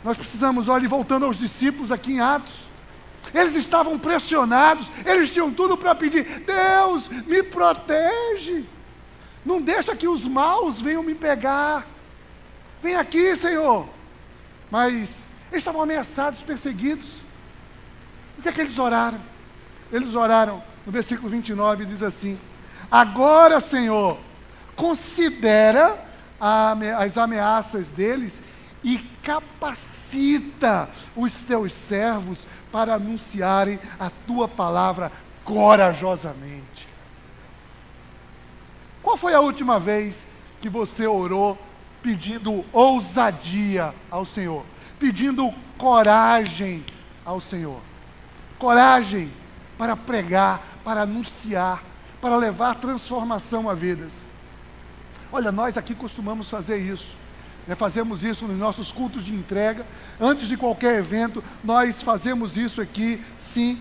Nós 0.05 0.15
precisamos, 0.15 0.69
olha, 0.69 0.87
voltando 0.87 1.25
aos 1.25 1.39
discípulos 1.39 1.91
aqui 1.91 2.13
em 2.13 2.19
Atos, 2.19 2.67
eles 3.33 3.55
estavam 3.55 3.97
pressionados, 3.97 4.91
eles 5.03 5.31
tinham 5.31 5.51
tudo 5.51 5.75
para 5.75 5.95
pedir: 5.95 6.41
Deus, 6.41 7.09
me 7.09 7.41
protege, 7.41 8.65
não 9.43 9.59
deixa 9.59 9.95
que 9.95 10.07
os 10.07 10.23
maus 10.23 10.79
venham 10.79 11.01
me 11.01 11.15
pegar. 11.15 11.87
Vem 12.83 12.95
aqui, 12.95 13.35
Senhor. 13.35 13.89
Mas 14.69 15.27
eles 15.51 15.61
estavam 15.61 15.81
ameaçados, 15.81 16.43
perseguidos. 16.43 17.19
O 18.37 18.43
que 18.43 18.49
é 18.49 18.51
que 18.51 18.61
eles 18.61 18.77
oraram? 18.77 19.19
Eles 19.91 20.13
oraram, 20.13 20.61
no 20.85 20.91
versículo 20.91 21.29
29 21.29 21.83
diz 21.83 22.03
assim: 22.03 22.37
Agora, 22.91 23.59
Senhor, 23.59 24.19
considera 24.75 25.97
as 26.39 27.17
ameaças 27.17 27.89
deles 27.89 28.43
e 28.85 28.99
capacita 29.23 30.87
os 31.15 31.41
teus 31.41 31.73
servos 31.73 32.45
para 32.71 32.93
anunciarem 32.93 33.79
a 33.99 34.11
tua 34.11 34.47
palavra 34.47 35.11
corajosamente. 35.43 36.87
Qual 39.01 39.17
foi 39.17 39.33
a 39.33 39.39
última 39.39 39.79
vez 39.79 40.27
que 40.61 40.69
você 40.69 41.07
orou 41.07 41.57
pedindo 42.03 42.63
ousadia 42.71 43.91
ao 44.11 44.23
Senhor, 44.23 44.63
pedindo 44.99 45.51
coragem 45.79 46.85
ao 47.25 47.39
Senhor? 47.39 47.81
Coragem 48.59 49.33
para 49.79 49.97
pregar, 49.97 50.61
para 50.83 51.01
anunciar, 51.01 51.83
para 52.21 52.37
levar 52.37 52.75
transformação 52.75 53.67
a 53.67 53.73
vidas. 53.73 54.27
Olha, 55.31 55.51
nós 55.51 55.75
aqui 55.75 55.95
costumamos 55.95 56.51
fazer 56.51 56.77
isso. 56.77 57.24
Né? 57.67 57.75
Fazemos 57.75 58.23
isso 58.23 58.45
nos 58.45 58.57
nossos 58.57 58.91
cultos 58.91 59.23
de 59.23 59.33
entrega. 59.33 59.85
Antes 60.19 60.47
de 60.47 60.57
qualquer 60.57 60.99
evento, 60.99 61.43
nós 61.63 62.01
fazemos 62.01 62.57
isso 62.57 62.81
aqui, 62.81 63.21
sim. 63.37 63.79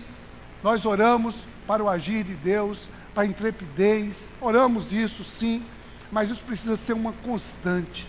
Nós 0.63 0.85
oramos 0.85 1.45
para 1.67 1.83
o 1.83 1.89
agir 1.89 2.23
de 2.23 2.33
Deus, 2.33 2.89
para 3.13 3.23
a 3.23 3.27
intrepidez. 3.27 4.29
Oramos 4.41 4.93
isso, 4.93 5.23
sim. 5.23 5.63
Mas 6.11 6.29
isso 6.29 6.43
precisa 6.43 6.77
ser 6.77 6.93
uma 6.93 7.13
constante. 7.23 8.07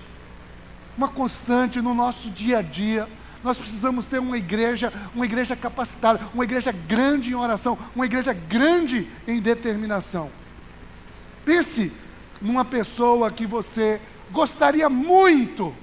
Uma 0.96 1.08
constante 1.08 1.80
no 1.80 1.94
nosso 1.94 2.30
dia 2.30 2.58
a 2.58 2.62
dia 2.62 3.08
nós 3.46 3.58
precisamos 3.58 4.06
ter 4.06 4.18
uma 4.18 4.36
igreja, 4.36 4.92
uma 5.14 5.24
igreja 5.24 5.54
capacitada, 5.54 6.20
uma 6.34 6.42
igreja 6.42 6.72
grande 6.72 7.30
em 7.30 7.34
oração, 7.34 7.78
uma 7.94 8.04
igreja 8.04 8.32
grande 8.32 9.08
em 9.26 9.40
determinação. 9.40 10.30
Pense 11.44 11.92
numa 12.42 12.64
pessoa 12.64 13.30
que 13.30 13.46
você 13.46 14.00
gostaria 14.30 14.88
muito, 14.88 15.74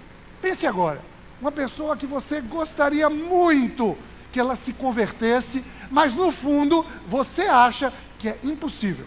pense 0.41 0.65
agora, 0.67 1.01
uma 1.41 1.51
pessoa 1.51 1.97
que 1.97 2.05
você 2.05 2.41
gostaria 2.41 3.09
muito 3.09 3.97
que 4.31 4.39
ela 4.39 4.55
se 4.55 4.73
convertesse, 4.73 5.63
mas 5.91 6.15
no 6.15 6.31
fundo 6.31 6.85
você 7.07 7.43
acha 7.43 7.93
que 8.17 8.29
é 8.29 8.37
impossível. 8.43 9.05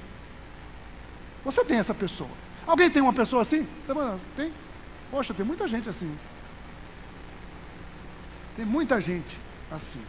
Você 1.45 1.65
tem 1.65 1.79
essa 1.79 1.95
pessoa. 1.95 2.31
Alguém 2.67 2.91
tem 2.91 3.03
uma 3.03 3.13
pessoa 3.13 3.43
assim? 3.43 3.67
Tem? 4.37 4.53
Poxa, 5.11 5.33
tem 5.33 5.47
muita 5.47 5.67
gente 5.69 5.89
assim. 5.89 6.17
Tem 8.57 8.65
muita 8.65 9.01
gente 9.01 9.39
assim. 9.71 10.03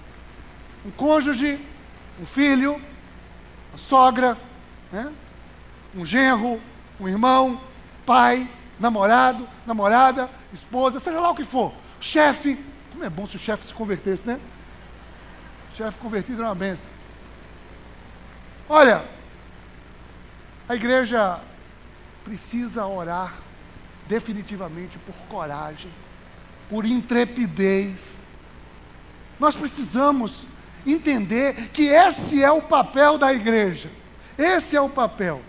Um 0.85 0.91
cônjuge, 0.91 1.59
um 2.19 2.25
filho, 2.25 2.81
uma 3.71 3.77
sogra, 3.77 4.37
né? 4.91 5.11
um 5.95 6.05
genro, 6.05 6.61
um 6.99 7.07
irmão, 7.07 7.61
pai, 8.05 8.49
namorado, 8.79 9.47
namorada, 9.65 10.29
esposa, 10.53 10.99
seja 10.99 11.19
lá 11.19 11.31
o 11.31 11.35
que 11.35 11.43
for. 11.43 11.73
Chefe, 11.99 12.63
como 12.91 13.03
é 13.03 13.09
bom 13.09 13.27
se 13.27 13.35
o 13.35 13.39
chefe 13.39 13.67
se 13.67 13.73
convertesse, 13.73 14.25
né? 14.25 14.39
chefe 15.75 15.97
convertido 15.99 16.41
é 16.41 16.45
uma 16.45 16.55
benção. 16.55 16.91
Olha, 18.67 19.05
a 20.67 20.75
igreja 20.75 21.39
precisa 22.23 22.85
orar 22.85 23.35
definitivamente 24.07 24.97
por 24.99 25.15
coragem, 25.29 25.91
por 26.69 26.85
intrepidez, 26.85 28.21
nós 29.39 29.55
precisamos 29.55 30.45
entender 30.85 31.69
que 31.69 31.83
esse 31.83 32.43
é 32.43 32.51
o 32.51 32.61
papel 32.61 33.17
da 33.17 33.33
igreja. 33.33 33.89
Esse 34.37 34.75
é 34.75 34.81
o 34.81 34.89
papel. 34.89 35.41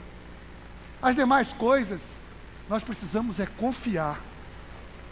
As 1.00 1.16
demais 1.16 1.52
coisas, 1.52 2.18
nós 2.68 2.82
precisamos 2.82 3.40
é 3.40 3.46
confiar. 3.46 4.20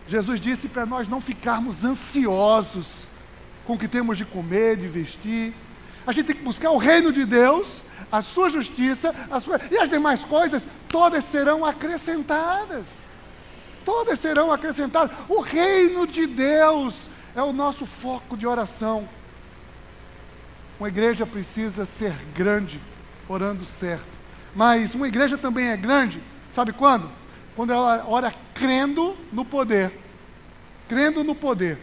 Jesus 0.08 0.40
disse 0.40 0.68
para 0.68 0.86
nós 0.86 1.08
não 1.08 1.20
ficarmos 1.20 1.84
ansiosos 1.84 3.06
com 3.66 3.75
o 3.75 3.78
que 3.78 3.88
temos 3.88 4.16
de 4.16 4.25
comer, 4.25 4.76
de 4.76 4.86
vestir. 4.86 5.52
A 6.06 6.12
gente 6.12 6.26
tem 6.26 6.36
que 6.36 6.42
buscar 6.42 6.70
o 6.70 6.78
reino 6.78 7.12
de 7.12 7.25
Deus, 7.25 7.82
a 8.12 8.20
sua 8.20 8.48
justiça, 8.48 9.14
a 9.30 9.40
sua... 9.40 9.60
e 9.70 9.76
as 9.76 9.88
demais 9.88 10.25
coisas, 10.25 10.64
todas 10.88 11.25
serão 11.25 11.64
acrescentadas. 11.64 13.10
Todas 13.84 14.21
serão 14.21 14.52
acrescentadas. 14.52 15.16
O 15.28 15.40
reino 15.40 16.06
de 16.06 16.26
Deus 16.26 17.08
é 17.34 17.42
o 17.42 17.52
nosso 17.52 17.86
foco 17.86 18.36
de 18.36 18.47
oração. 18.47 19.08
Uma 20.78 20.88
igreja 20.88 21.26
precisa 21.26 21.84
ser 21.84 22.12
grande, 22.34 22.80
orando 23.28 23.64
certo. 23.64 24.06
Mas 24.54 24.95
uma 24.95 25.08
igreja 25.08 25.36
também 25.36 25.69
é 25.69 25.76
grande, 25.76 26.23
sabe 26.50 26.73
quando? 26.73 27.10
Quando 27.56 27.73
ela 27.73 28.04
ora 28.06 28.32
crendo 28.54 29.16
no 29.32 29.45
poder. 29.45 29.90
Crendo 30.86 31.25
no 31.25 31.34
poder. 31.34 31.78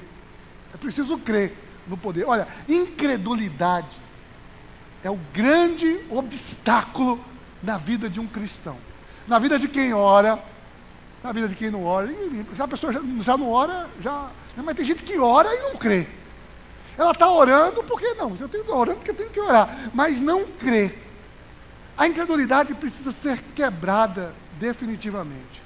É 0.73 0.77
preciso 0.77 1.17
crer 1.17 1.57
no 1.87 1.97
poder. 1.97 2.25
Olha, 2.25 2.47
incredulidade 2.69 3.97
é 5.03 5.09
o 5.09 5.19
grande 5.33 5.99
obstáculo 6.09 7.19
na 7.61 7.77
vida 7.77 8.09
de 8.09 8.19
um 8.19 8.27
cristão. 8.27 8.77
Na 9.27 9.39
vida 9.39 9.59
de 9.59 9.67
quem 9.67 9.93
ora, 9.93 10.41
na 11.23 11.31
vida 11.31 11.47
de 11.49 11.55
quem 11.55 11.71
não 11.71 11.83
ora. 11.85 12.09
A 12.57 12.67
pessoa 12.67 12.93
já, 12.93 13.01
já 13.21 13.35
não 13.35 13.49
ora, 13.49 13.89
já 13.99 14.29
mas 14.55 14.75
tem 14.75 14.85
gente 14.85 15.01
que 15.01 15.17
ora 15.17 15.53
e 15.53 15.61
não 15.61 15.75
crê. 15.75 16.07
Ela 16.97 17.11
está 17.11 17.29
orando 17.29 17.83
porque 17.83 18.13
não, 18.13 18.35
eu 18.39 18.47
tenho 18.47 18.71
orando 18.71 18.97
porque 18.97 19.11
eu 19.11 19.15
tenho 19.15 19.29
que 19.31 19.39
orar, 19.39 19.89
mas 19.93 20.21
não 20.21 20.45
crê. 20.45 20.93
A 21.97 22.07
incredulidade 22.07 22.73
precisa 22.75 23.11
ser 23.11 23.39
quebrada 23.55 24.33
definitivamente. 24.59 25.62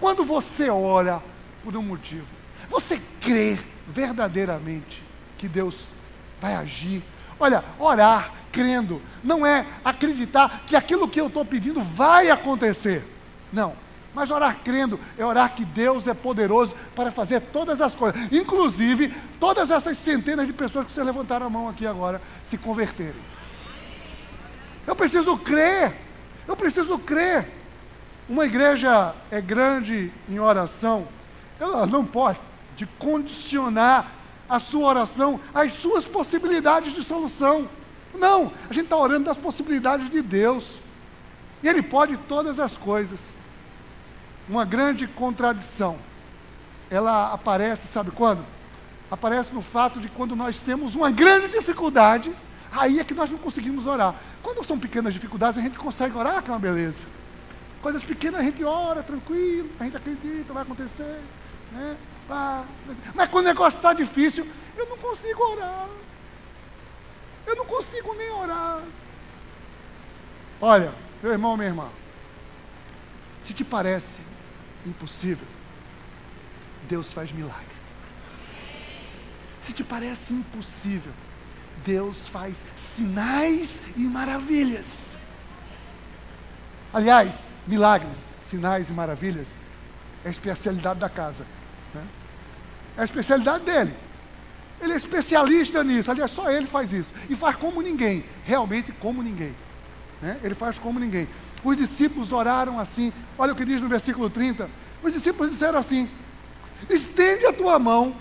Quando 0.00 0.24
você 0.24 0.70
ora 0.70 1.22
por 1.64 1.76
um 1.76 1.82
motivo, 1.82 2.26
você 2.68 3.00
crê 3.20 3.58
verdadeiramente 3.88 5.02
que 5.38 5.48
Deus 5.48 5.84
vai 6.40 6.54
agir. 6.54 7.02
Olha, 7.38 7.64
orar 7.78 8.32
crendo 8.50 9.02
não 9.22 9.44
é 9.44 9.66
acreditar 9.84 10.62
que 10.66 10.74
aquilo 10.74 11.08
que 11.08 11.20
eu 11.20 11.26
estou 11.26 11.44
pedindo 11.44 11.82
vai 11.82 12.30
acontecer. 12.30 13.04
Não. 13.52 13.74
Mas 14.14 14.30
orar 14.30 14.56
crendo 14.64 14.98
é 15.18 15.24
orar 15.24 15.54
que 15.54 15.62
Deus 15.62 16.08
é 16.08 16.14
poderoso 16.14 16.74
para 16.94 17.12
fazer 17.12 17.38
todas 17.38 17.82
as 17.82 17.94
coisas, 17.94 18.18
inclusive 18.32 19.14
todas 19.38 19.70
essas 19.70 19.98
centenas 19.98 20.46
de 20.46 20.54
pessoas 20.54 20.86
que 20.86 20.92
vocês 20.92 21.06
levantaram 21.06 21.44
a 21.44 21.50
mão 21.50 21.68
aqui 21.68 21.86
agora 21.86 22.20
se 22.42 22.56
converterem. 22.56 23.20
Eu 24.86 24.96
preciso 24.96 25.36
crer, 25.36 25.94
eu 26.48 26.56
preciso 26.56 26.98
crer. 26.98 27.46
Uma 28.28 28.44
igreja 28.44 29.14
é 29.30 29.40
grande 29.40 30.12
em 30.28 30.38
oração, 30.38 31.06
ela 31.60 31.86
não 31.86 32.04
pode 32.04 32.40
condicionar 32.98 34.10
a 34.48 34.58
sua 34.58 34.88
oração 34.88 35.40
às 35.54 35.72
suas 35.72 36.04
possibilidades 36.04 36.92
de 36.92 37.02
solução. 37.02 37.68
Não, 38.14 38.52
a 38.68 38.72
gente 38.72 38.84
está 38.84 38.96
orando 38.96 39.24
das 39.24 39.38
possibilidades 39.38 40.10
de 40.10 40.22
Deus. 40.22 40.78
E 41.62 41.68
Ele 41.68 41.82
pode 41.82 42.16
todas 42.28 42.58
as 42.58 42.76
coisas 42.76 43.36
uma 44.48 44.64
grande 44.64 45.06
contradição. 45.06 45.96
Ela 46.90 47.32
aparece, 47.32 47.88
sabe 47.88 48.10
quando? 48.10 48.44
Aparece 49.10 49.52
no 49.52 49.62
fato 49.62 50.00
de 50.00 50.08
quando 50.08 50.36
nós 50.36 50.60
temos 50.62 50.94
uma 50.94 51.10
grande 51.10 51.48
dificuldade, 51.48 52.32
aí 52.72 53.00
é 53.00 53.04
que 53.04 53.14
nós 53.14 53.30
não 53.30 53.38
conseguimos 53.38 53.86
orar. 53.86 54.14
Quando 54.42 54.64
são 54.64 54.78
pequenas 54.78 55.14
dificuldades, 55.14 55.58
a 55.58 55.62
gente 55.62 55.78
consegue 55.78 56.16
orar, 56.16 56.42
que 56.42 56.50
é 56.50 56.52
uma 56.52 56.60
beleza. 56.60 57.04
Coisas 57.86 58.02
pequenas 58.02 58.40
a 58.40 58.42
gente 58.42 58.64
ora, 58.64 59.00
tranquilo, 59.00 59.70
a 59.78 59.84
gente 59.84 59.96
acredita, 59.96 60.52
vai 60.52 60.64
acontecer. 60.64 61.20
Né? 61.70 61.96
Mas 63.14 63.30
quando 63.30 63.44
o 63.44 63.48
negócio 63.48 63.76
está 63.76 63.92
difícil, 63.92 64.44
eu 64.76 64.86
não 64.88 64.98
consigo 64.98 65.40
orar. 65.40 65.88
Eu 67.46 67.54
não 67.54 67.64
consigo 67.64 68.12
nem 68.14 68.28
orar. 68.28 68.82
Olha, 70.60 70.92
meu 71.22 71.30
irmão, 71.30 71.56
minha 71.56 71.68
irmã, 71.68 71.88
se 73.44 73.54
te 73.54 73.62
parece 73.62 74.20
impossível, 74.84 75.46
Deus 76.88 77.12
faz 77.12 77.30
milagre. 77.30 77.76
Se 79.60 79.72
te 79.72 79.84
parece 79.84 80.32
impossível, 80.32 81.12
Deus 81.84 82.26
faz 82.26 82.64
sinais 82.76 83.80
e 83.96 84.00
maravilhas. 84.00 85.14
Aliás, 86.92 87.48
milagres, 87.66 88.30
sinais 88.42 88.90
e 88.90 88.92
maravilhas 88.92 89.48
é 90.24 90.28
a 90.28 90.30
especialidade 90.30 90.98
da 90.98 91.08
casa. 91.08 91.44
Né? 91.94 92.02
É 92.96 93.00
a 93.02 93.04
especialidade 93.04 93.64
dele. 93.64 93.94
Ele 94.80 94.92
é 94.92 94.96
especialista 94.96 95.82
nisso. 95.82 96.10
Aliás, 96.10 96.30
só 96.30 96.50
ele 96.50 96.66
faz 96.66 96.92
isso. 96.92 97.12
E 97.28 97.36
faz 97.36 97.56
como 97.56 97.80
ninguém. 97.80 98.24
Realmente 98.44 98.92
como 98.92 99.22
ninguém. 99.22 99.54
Né? 100.20 100.38
Ele 100.42 100.54
faz 100.54 100.78
como 100.78 100.98
ninguém. 100.98 101.28
Os 101.64 101.76
discípulos 101.76 102.32
oraram 102.32 102.78
assim. 102.78 103.12
Olha 103.38 103.52
o 103.52 103.56
que 103.56 103.64
diz 103.64 103.80
no 103.80 103.88
versículo 103.88 104.28
30. 104.28 104.68
Os 105.02 105.12
discípulos 105.12 105.50
disseram 105.50 105.78
assim: 105.78 106.08
estende 106.90 107.46
a 107.46 107.52
tua 107.52 107.78
mão 107.78 108.14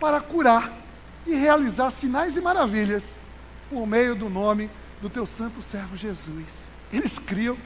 para 0.00 0.20
curar 0.20 0.72
e 1.26 1.34
realizar 1.34 1.90
sinais 1.90 2.36
e 2.36 2.40
maravilhas 2.40 3.20
por 3.70 3.86
meio 3.86 4.14
do 4.14 4.28
nome 4.28 4.68
do 5.00 5.08
teu 5.08 5.24
santo 5.24 5.62
servo 5.62 5.96
Jesus. 5.96 6.70
Eles 6.92 7.18
criam. 7.18 7.56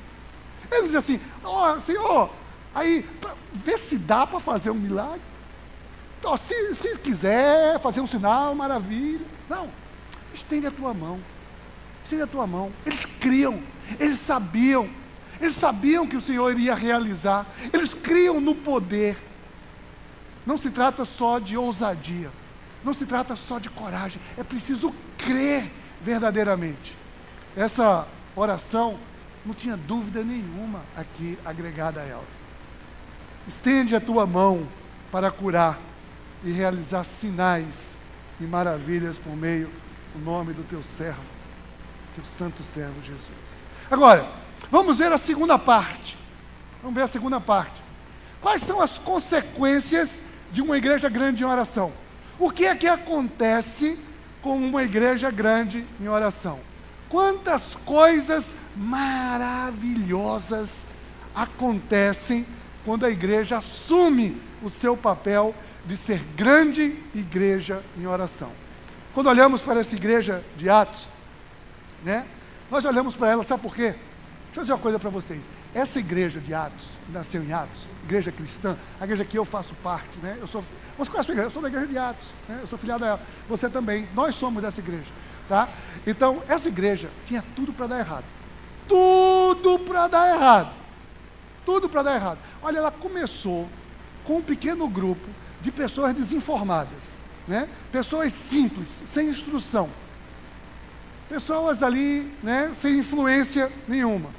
Ele 0.70 0.86
diz 0.86 0.96
assim: 0.96 1.20
Ó 1.44 1.74
oh, 1.74 1.80
Senhor, 1.80 2.30
aí 2.74 3.08
vê 3.52 3.78
se 3.78 3.98
dá 3.98 4.26
para 4.26 4.40
fazer 4.40 4.70
um 4.70 4.74
milagre. 4.74 5.20
oh, 6.24 6.36
se, 6.36 6.74
se 6.74 6.96
quiser 6.98 7.80
fazer 7.80 8.00
um 8.00 8.06
sinal, 8.06 8.54
maravilha. 8.54 9.26
Não, 9.48 9.68
estende 10.34 10.66
a 10.66 10.70
tua 10.70 10.92
mão. 10.92 11.20
Estende 12.04 12.22
a 12.22 12.26
tua 12.26 12.46
mão. 12.46 12.72
Eles 12.84 13.04
criam, 13.04 13.60
eles 13.98 14.18
sabiam, 14.18 14.88
eles 15.40 15.54
sabiam 15.54 16.06
que 16.06 16.16
o 16.16 16.20
Senhor 16.20 16.50
iria 16.52 16.74
realizar, 16.74 17.46
eles 17.72 17.94
criam 17.94 18.40
no 18.40 18.54
poder. 18.54 19.16
Não 20.44 20.56
se 20.56 20.70
trata 20.70 21.04
só 21.04 21.40
de 21.40 21.56
ousadia, 21.56 22.30
não 22.84 22.94
se 22.94 23.04
trata 23.04 23.34
só 23.34 23.58
de 23.58 23.68
coragem, 23.68 24.22
é 24.38 24.44
preciso 24.44 24.94
crer 25.18 25.68
verdadeiramente. 26.00 26.96
Essa 27.56 28.06
oração 28.36 28.96
não 29.46 29.54
tinha 29.54 29.76
dúvida 29.76 30.24
nenhuma 30.24 30.82
aqui 30.96 31.38
agregada 31.44 32.00
a 32.00 32.04
ela. 32.04 32.24
Estende 33.46 33.94
a 33.94 34.00
tua 34.00 34.26
mão 34.26 34.66
para 35.12 35.30
curar 35.30 35.78
e 36.42 36.50
realizar 36.50 37.04
sinais 37.04 37.96
e 38.40 38.44
maravilhas 38.44 39.16
por 39.16 39.36
meio 39.36 39.70
do 40.12 40.24
nome 40.24 40.52
do 40.52 40.64
teu 40.64 40.82
servo, 40.82 41.22
teu 42.16 42.24
santo 42.24 42.64
servo 42.64 43.00
Jesus. 43.02 43.64
Agora, 43.88 44.28
vamos 44.68 44.98
ver 44.98 45.12
a 45.12 45.18
segunda 45.18 45.56
parte. 45.56 46.18
Vamos 46.82 46.96
ver 46.96 47.02
a 47.02 47.08
segunda 47.08 47.40
parte. 47.40 47.80
Quais 48.40 48.62
são 48.62 48.80
as 48.80 48.98
consequências 48.98 50.20
de 50.50 50.60
uma 50.60 50.76
igreja 50.76 51.08
grande 51.08 51.44
em 51.44 51.46
oração? 51.46 51.92
O 52.38 52.50
que 52.50 52.66
é 52.66 52.74
que 52.74 52.88
acontece 52.88 53.98
com 54.42 54.56
uma 54.56 54.82
igreja 54.82 55.30
grande 55.30 55.86
em 56.00 56.08
oração? 56.08 56.58
Quantas 57.08 57.76
coisas 57.84 58.54
maravilhosas 58.76 60.86
acontecem 61.34 62.46
quando 62.84 63.04
a 63.04 63.10
igreja 63.10 63.56
assume 63.58 64.40
o 64.62 64.70
seu 64.70 64.96
papel 64.96 65.52
de 65.84 65.96
ser 65.96 66.20
grande 66.36 66.96
igreja 67.14 67.82
em 67.96 68.06
oração. 68.06 68.50
Quando 69.14 69.28
olhamos 69.28 69.62
para 69.62 69.80
essa 69.80 69.94
igreja 69.94 70.44
de 70.56 70.68
Atos, 70.68 71.06
né, 72.04 72.26
nós 72.70 72.84
olhamos 72.84 73.16
para 73.16 73.30
ela, 73.30 73.44
sabe 73.44 73.62
por 73.62 73.74
quê? 73.74 73.94
Deixa 74.46 74.56
eu 74.56 74.62
dizer 74.62 74.72
uma 74.72 74.78
coisa 74.78 74.98
para 74.98 75.10
vocês. 75.10 75.42
Essa 75.74 75.98
igreja 75.98 76.40
de 76.40 76.54
Atos, 76.54 76.84
que 77.06 77.12
nasceu 77.12 77.42
em 77.42 77.52
Atos, 77.52 77.86
igreja 78.04 78.32
cristã, 78.32 78.76
a 79.00 79.04
igreja 79.04 79.24
que 79.24 79.38
eu 79.38 79.44
faço 79.44 79.74
parte, 79.82 80.08
né? 80.22 80.36
Eu 80.40 80.46
sou, 80.46 80.64
você 80.96 81.10
conhece 81.10 81.30
a 81.30 81.34
igreja? 81.34 81.48
Eu 81.48 81.52
sou 81.52 81.62
da 81.62 81.68
igreja 81.68 81.86
de 81.86 81.98
Atos, 81.98 82.28
né? 82.48 82.58
eu 82.62 82.66
sou 82.66 82.78
filiado 82.78 83.04
a 83.04 83.08
ela. 83.08 83.20
Você 83.48 83.68
também, 83.68 84.08
nós 84.14 84.34
somos 84.34 84.62
dessa 84.62 84.80
igreja, 84.80 85.10
tá? 85.48 85.68
Então, 86.06 86.42
essa 86.48 86.68
igreja 86.68 87.10
tinha 87.26 87.44
tudo 87.54 87.72
para 87.72 87.86
dar 87.86 87.98
errado. 87.98 88.24
Tudo 88.88 89.78
para 89.80 90.06
dar 90.06 90.34
errado. 90.34 90.70
Tudo 91.64 91.88
para 91.88 92.02
dar 92.02 92.14
errado. 92.14 92.38
Olha, 92.62 92.78
ela 92.78 92.90
começou 92.90 93.68
com 94.24 94.38
um 94.38 94.42
pequeno 94.42 94.88
grupo 94.88 95.26
de 95.60 95.70
pessoas 95.70 96.14
desinformadas, 96.14 97.22
né? 97.46 97.68
pessoas 97.90 98.32
simples, 98.32 99.02
sem 99.06 99.28
instrução, 99.28 99.88
pessoas 101.28 101.82
ali 101.82 102.30
né, 102.42 102.70
sem 102.74 102.98
influência 102.98 103.70
nenhuma. 103.88 104.30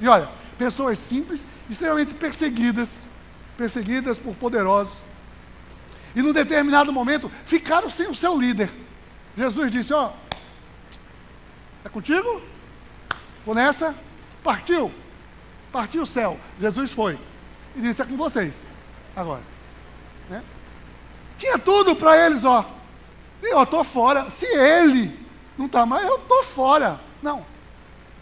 E 0.00 0.08
olha, 0.08 0.28
pessoas 0.58 0.98
simples, 0.98 1.46
extremamente 1.68 2.12
perseguidas, 2.12 3.04
perseguidas 3.56 4.18
por 4.18 4.34
poderosos. 4.34 4.94
E 6.14 6.22
num 6.22 6.32
determinado 6.32 6.92
momento 6.92 7.30
ficaram 7.46 7.88
sem 7.88 8.08
o 8.08 8.14
seu 8.14 8.38
líder. 8.38 8.70
Jesus 9.36 9.70
disse: 9.70 9.94
Ó, 9.94 10.12
é 11.84 11.88
contigo? 11.88 12.42
Vou 13.44 13.54
nessa? 13.54 13.94
Partiu. 14.42 14.92
Partiu 15.72 16.02
o 16.02 16.06
céu. 16.06 16.38
Jesus 16.60 16.92
foi. 16.92 17.18
E 17.76 17.80
disse: 17.80 18.02
É 18.02 18.04
com 18.04 18.16
vocês. 18.16 18.66
Agora. 19.14 19.42
Né? 20.28 20.42
Tinha 21.38 21.58
tudo 21.58 21.96
para 21.96 22.26
eles, 22.26 22.44
ó. 22.44 22.64
Eu 23.42 23.62
estou 23.62 23.82
fora. 23.82 24.28
Se 24.30 24.46
ele 24.46 25.18
não 25.56 25.66
está 25.66 25.86
mais, 25.86 26.06
eu 26.06 26.16
estou 26.16 26.44
fora. 26.44 27.00
Não. 27.22 27.44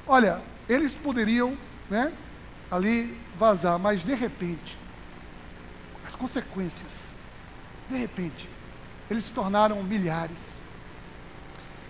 Olha, 0.06 0.40
eles 0.68 0.94
poderiam, 0.94 1.56
né, 1.90 2.12
ali 2.70 3.16
vazar, 3.36 3.78
mas 3.78 4.02
de 4.02 4.14
repente, 4.14 4.76
as 6.06 6.14
consequências, 6.14 7.12
de 7.88 7.96
repente, 7.96 8.48
eles 9.10 9.24
se 9.24 9.30
tornaram 9.30 9.82
milhares. 9.82 10.58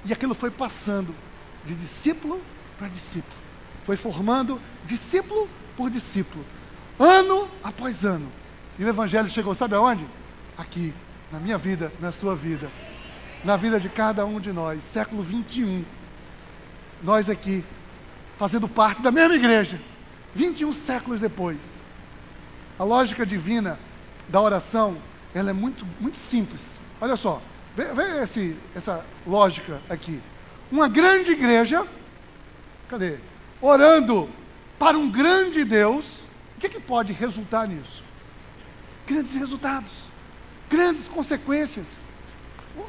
E 0.04 0.12
aquilo 0.12 0.34
foi 0.34 0.50
passando 0.50 1.14
de 1.68 1.74
discípulo 1.74 2.40
para 2.78 2.88
discípulo. 2.88 3.36
Foi 3.84 3.96
formando 3.96 4.60
discípulo 4.86 5.48
por 5.76 5.90
discípulo, 5.90 6.44
ano 6.98 7.48
após 7.62 8.04
ano. 8.04 8.28
E 8.78 8.84
o 8.84 8.88
Evangelho 8.88 9.28
chegou, 9.28 9.54
sabe 9.54 9.74
aonde? 9.74 10.06
Aqui, 10.56 10.92
na 11.30 11.38
minha 11.38 11.58
vida, 11.58 11.92
na 12.00 12.10
sua 12.10 12.34
vida, 12.34 12.70
na 13.44 13.56
vida 13.56 13.78
de 13.78 13.88
cada 13.88 14.24
um 14.24 14.40
de 14.40 14.52
nós, 14.52 14.82
século 14.82 15.22
21. 15.22 15.84
Nós 17.02 17.28
aqui, 17.30 17.64
fazendo 18.38 18.68
parte 18.68 19.02
da 19.02 19.10
mesma 19.10 19.36
igreja, 19.36 19.80
21 20.34 20.72
séculos 20.72 21.20
depois. 21.20 21.80
A 22.78 22.84
lógica 22.84 23.26
divina 23.26 23.78
da 24.28 24.40
oração, 24.40 24.96
ela 25.34 25.50
é 25.50 25.52
muito, 25.52 25.86
muito 26.00 26.18
simples. 26.18 26.76
Olha 27.00 27.16
só, 27.16 27.40
vê, 27.76 27.84
vê 27.92 28.22
esse, 28.22 28.56
essa 28.74 29.04
lógica 29.26 29.80
aqui. 29.88 30.20
Uma 30.70 30.88
grande 30.88 31.32
igreja, 31.32 31.86
cadê? 32.88 33.16
Orando 33.60 34.28
para 34.78 34.96
um 34.96 35.10
grande 35.10 35.64
Deus, 35.64 36.20
o 36.56 36.60
que, 36.60 36.68
que 36.68 36.80
pode 36.80 37.12
resultar 37.12 37.66
nisso? 37.66 38.02
grandes 39.08 39.34
resultados, 39.34 40.04
grandes 40.68 41.08
consequências. 41.08 42.02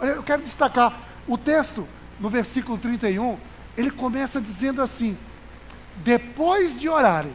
Eu 0.01 0.21
quero 0.21 0.43
destacar 0.43 1.01
o 1.25 1.37
texto 1.37 1.87
no 2.19 2.29
versículo 2.29 2.77
31, 2.77 3.37
ele 3.77 3.89
começa 3.89 4.41
dizendo 4.41 4.81
assim: 4.81 5.17
depois 5.97 6.77
de 6.77 6.89
orarem, 6.89 7.33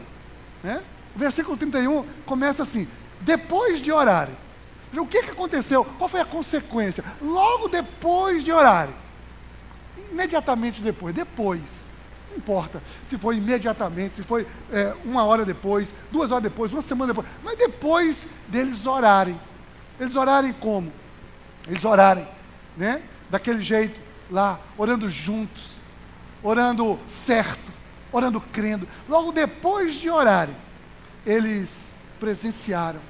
né? 0.63 0.81
O 1.15 1.19
versículo 1.19 1.57
31 1.57 2.05
começa 2.25 2.61
assim: 2.61 2.87
depois 3.21 3.81
de 3.81 3.91
orarem. 3.91 4.35
O 4.95 5.05
que, 5.05 5.23
que 5.23 5.31
aconteceu? 5.31 5.83
Qual 5.83 6.07
foi 6.07 6.21
a 6.21 6.25
consequência? 6.25 7.03
Logo 7.21 7.67
depois 7.67 8.43
de 8.45 8.51
orarem. 8.51 8.93
Imediatamente 10.15 10.81
depois, 10.81 11.13
depois. 11.13 11.91
Não 12.29 12.37
importa 12.37 12.81
se 13.05 13.17
foi 13.17 13.35
imediatamente, 13.35 14.15
se 14.15 14.23
foi 14.23 14.47
é, 14.71 14.93
uma 15.03 15.25
hora 15.25 15.43
depois, 15.43 15.93
duas 16.09 16.31
horas 16.31 16.43
depois, 16.43 16.71
uma 16.71 16.81
semana 16.81 17.13
depois, 17.13 17.27
mas 17.43 17.57
depois 17.57 18.25
deles 18.47 18.85
orarem. 18.85 19.37
Eles 19.99 20.15
orarem 20.15 20.53
como? 20.53 20.89
Eles 21.67 21.83
orarem, 21.83 22.25
né? 22.77 23.01
Daquele 23.29 23.61
jeito 23.61 23.99
lá, 24.31 24.57
orando 24.77 25.09
juntos, 25.09 25.71
orando 26.41 26.97
certo, 27.09 27.73
orando 28.09 28.39
crendo. 28.39 28.87
Logo 29.09 29.33
depois 29.33 29.95
de 29.95 30.09
orarem, 30.09 30.55
eles 31.25 31.97
presenciaram 32.21 33.01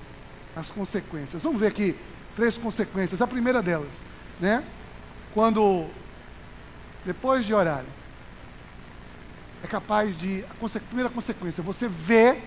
as 0.56 0.72
consequências. 0.72 1.44
Vamos 1.44 1.60
ver 1.60 1.68
aqui 1.68 1.96
três 2.36 2.58
consequências. 2.58 3.22
A 3.22 3.28
primeira 3.28 3.62
delas, 3.62 4.04
né? 4.40 4.64
Quando 5.36 5.88
depois 7.06 7.46
de 7.46 7.54
orarem, 7.54 7.90
é 9.64 9.68
capaz 9.68 10.20
de. 10.20 10.44
A 10.50 10.80
primeira 10.80 11.10
consequência, 11.10 11.64
você 11.64 11.88
vê 11.88 12.40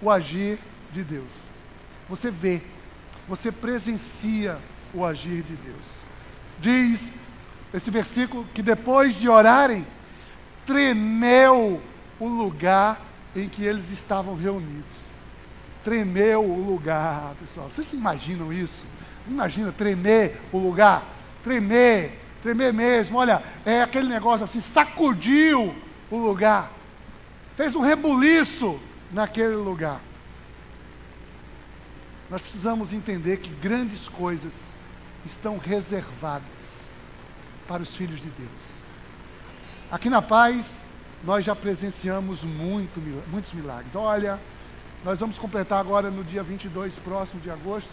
o 0.00 0.10
agir 0.10 0.58
de 0.92 1.02
Deus. 1.02 1.50
Você 2.08 2.30
vê, 2.30 2.62
você 3.28 3.50
presencia 3.50 4.58
o 4.94 5.04
agir 5.04 5.42
de 5.42 5.54
Deus. 5.56 5.86
Diz 6.60 7.14
esse 7.74 7.90
versículo 7.90 8.46
que 8.54 8.62
depois 8.62 9.14
de 9.14 9.28
orarem, 9.28 9.86
tremeu 10.64 11.82
o 12.18 12.26
lugar 12.26 13.00
em 13.34 13.48
que 13.48 13.62
eles 13.64 13.90
estavam 13.90 14.34
reunidos. 14.36 15.06
Tremeu 15.84 16.42
o 16.42 16.64
lugar, 16.64 17.34
pessoal. 17.40 17.68
Vocês 17.68 17.92
imaginam 17.92 18.52
isso? 18.52 18.84
Imagina 19.28 19.72
tremer 19.72 20.40
o 20.52 20.58
lugar, 20.58 21.04
tremer, 21.44 22.18
tremer 22.46 22.72
mesmo. 22.72 23.18
Olha, 23.18 23.42
é 23.64 23.82
aquele 23.82 24.08
negócio 24.08 24.44
assim, 24.44 24.60
sacudiu 24.60 25.74
o 26.08 26.16
lugar, 26.16 26.70
fez 27.56 27.74
um 27.74 27.80
rebuliço 27.80 28.78
naquele 29.10 29.56
lugar. 29.56 30.00
Nós 32.30 32.40
precisamos 32.40 32.92
entender 32.92 33.38
que 33.38 33.50
grandes 33.50 34.08
coisas 34.08 34.70
estão 35.24 35.58
reservadas 35.58 36.88
para 37.66 37.82
os 37.82 37.94
filhos 37.96 38.20
de 38.20 38.28
Deus. 38.30 38.74
Aqui 39.90 40.08
na 40.08 40.22
paz, 40.22 40.82
nós 41.24 41.44
já 41.44 41.54
presenciamos 41.54 42.44
muito, 42.44 43.00
muitos 43.28 43.52
milagres. 43.52 43.94
Olha, 43.94 44.38
nós 45.04 45.18
vamos 45.18 45.36
completar 45.36 45.80
agora 45.80 46.10
no 46.10 46.22
dia 46.22 46.44
22, 46.44 46.96
próximo 46.96 47.40
de 47.40 47.50
agosto, 47.50 47.90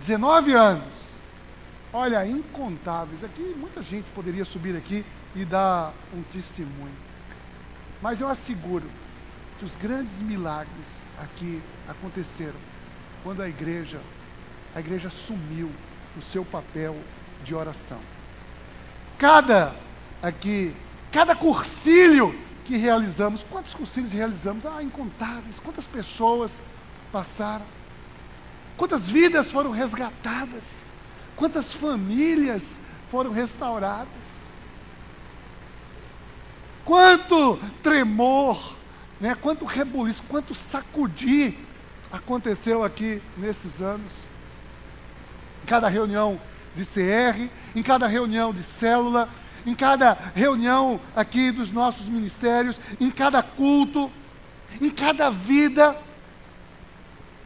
19 0.00 0.52
anos. 0.52 1.07
Olha, 1.92 2.26
incontáveis. 2.26 3.24
Aqui 3.24 3.54
muita 3.56 3.82
gente 3.82 4.06
poderia 4.14 4.44
subir 4.44 4.76
aqui 4.76 5.04
e 5.34 5.44
dar 5.44 5.92
um 6.14 6.22
testemunho. 6.22 6.96
Mas 8.02 8.20
eu 8.20 8.28
asseguro 8.28 8.84
que 9.58 9.64
os 9.64 9.74
grandes 9.74 10.20
milagres 10.20 11.06
aqui 11.18 11.60
aconteceram 11.88 12.58
quando 13.24 13.42
a 13.42 13.48
igreja 13.48 14.00
a 14.74 14.80
igreja 14.80 15.08
assumiu 15.08 15.70
o 16.16 16.22
seu 16.22 16.44
papel 16.44 16.96
de 17.42 17.54
oração. 17.54 17.98
Cada 19.18 19.74
aqui, 20.22 20.74
cada 21.10 21.34
cursilho 21.34 22.38
que 22.64 22.76
realizamos, 22.76 23.42
quantos 23.42 23.72
cursilhos 23.74 24.12
realizamos? 24.12 24.66
Ah, 24.66 24.82
incontáveis. 24.82 25.58
Quantas 25.58 25.86
pessoas 25.86 26.60
passaram? 27.10 27.64
Quantas 28.76 29.08
vidas 29.08 29.50
foram 29.50 29.70
resgatadas? 29.70 30.87
Quantas 31.38 31.72
famílias 31.72 32.80
foram 33.12 33.30
restauradas? 33.30 34.42
Quanto 36.84 37.60
tremor, 37.80 38.74
né? 39.20 39.36
quanto 39.40 39.64
rebuliço, 39.64 40.22
quanto 40.28 40.52
sacudir 40.52 41.54
aconteceu 42.10 42.82
aqui 42.82 43.22
nesses 43.36 43.80
anos. 43.80 44.22
Em 45.62 45.66
cada 45.66 45.88
reunião 45.88 46.40
de 46.74 46.84
CR, 46.84 47.48
em 47.72 47.84
cada 47.84 48.08
reunião 48.08 48.52
de 48.52 48.64
célula, 48.64 49.28
em 49.64 49.76
cada 49.76 50.18
reunião 50.34 51.00
aqui 51.14 51.52
dos 51.52 51.70
nossos 51.70 52.08
ministérios, 52.08 52.80
em 53.00 53.12
cada 53.12 53.44
culto, 53.44 54.10
em 54.80 54.90
cada 54.90 55.30
vida. 55.30 55.96